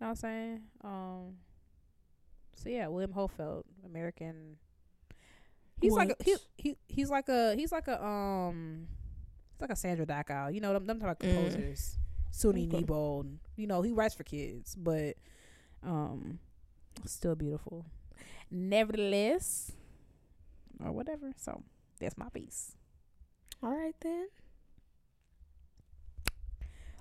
[0.00, 0.60] You know what I'm saying?
[0.84, 1.36] Um.
[2.56, 4.56] So yeah, William Hofeldt, American.
[5.80, 8.86] He's like a, he he he's like a he's like a um
[9.62, 10.52] it's like a Sandra Dackow.
[10.52, 11.34] You know them them type of Mm.
[11.34, 11.98] composers.
[12.30, 12.78] Sunni Okay.
[12.78, 13.38] Newbold.
[13.56, 15.16] You know, he writes for kids, but
[15.82, 16.38] um
[17.06, 17.84] still beautiful.
[18.50, 19.72] Nevertheless
[20.84, 21.32] or whatever.
[21.36, 21.62] So
[21.98, 22.72] that's my piece.
[23.62, 24.28] All right then.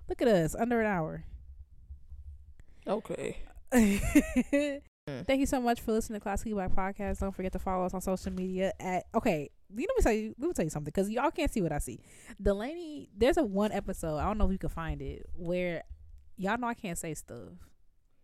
[0.07, 1.23] Look at us, under an hour.
[2.87, 3.37] Okay.
[3.71, 7.19] Thank you so much for listening to Classically Black Podcast.
[7.19, 9.49] Don't forget to follow us on social media at okay.
[9.75, 10.35] You know, let me tell you.
[10.39, 11.99] Let me tell you something because y'all can't see what I see.
[12.41, 14.17] Delaney, there's a one episode.
[14.17, 15.83] I don't know if you can find it where
[16.37, 17.49] y'all know I can't say stuff.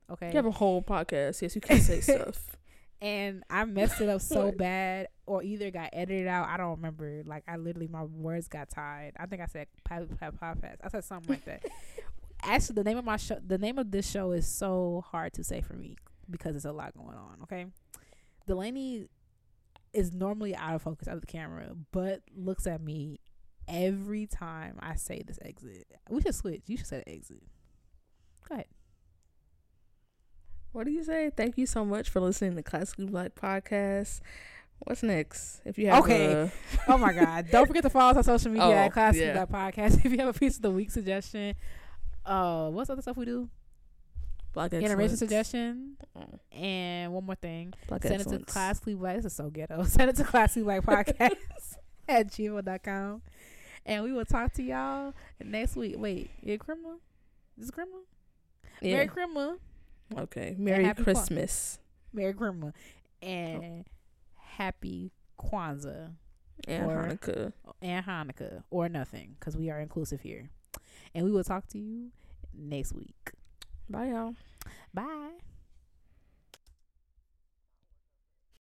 [0.10, 1.42] Okay, You have a whole podcast.
[1.42, 2.58] Yes, you can say stuff.
[3.02, 6.48] and I messed it up so bad, or either got edited out.
[6.48, 7.24] I don't remember.
[7.26, 9.14] Like I literally, my words got tied.
[9.20, 10.78] I think I said podcast.
[10.84, 11.64] I said something like that.
[12.44, 15.44] Actually, the name of my show, the name of this show is so hard to
[15.44, 15.96] say for me
[16.30, 17.40] because there's a lot going on.
[17.44, 17.66] Okay,
[18.46, 19.08] Delaney
[19.96, 23.20] is normally out of focus out of the camera, but looks at me
[23.68, 25.86] every time I say this exit.
[26.10, 26.64] We should switch.
[26.68, 27.42] You should say the exit.
[28.48, 28.66] Go ahead.
[30.72, 31.32] What do you say?
[31.36, 34.20] Thank you so much for listening to Classically Black Podcast.
[34.80, 35.62] What's next?
[35.64, 36.34] If you have Okay.
[36.34, 36.52] a-
[36.90, 37.48] Oh my God.
[37.52, 39.46] Don't forget to follow us on social media Oh, at Classic yeah.
[39.46, 39.96] Black Podcast.
[40.06, 41.56] If you have a piece of the week suggestion,
[42.26, 43.50] uh, what's other stuff we do?
[44.56, 45.20] Black Excellence.
[45.20, 45.98] suggestion.
[46.18, 47.74] Mm, And one more thing.
[47.88, 48.52] Black Send it to Excellence.
[48.52, 49.16] Classically Black.
[49.18, 49.84] This is so ghetto.
[49.88, 51.36] Send it to Classically Black Podcast
[52.08, 53.22] at gmail.com.
[53.86, 55.96] And we will talk to y'all next week.
[55.98, 56.56] Wait, yeah?
[57.58, 58.02] This is Christmas?
[58.82, 58.94] Yeah.
[58.96, 59.58] Merry Christmas.
[60.18, 60.56] Okay.
[60.58, 61.80] Merry Kwan- Christmas
[62.14, 62.74] Merry Christmas.
[63.22, 63.86] And
[64.38, 66.12] Happy Kwanzaa.
[66.68, 67.54] and Or- Hanukkah.
[67.82, 70.50] and Hanukkah or nothing because we are inclusive here.
[71.14, 72.12] And we will talk to you
[72.54, 73.32] next week.
[73.90, 74.36] Bye, y'all.
[74.94, 75.55] Bye.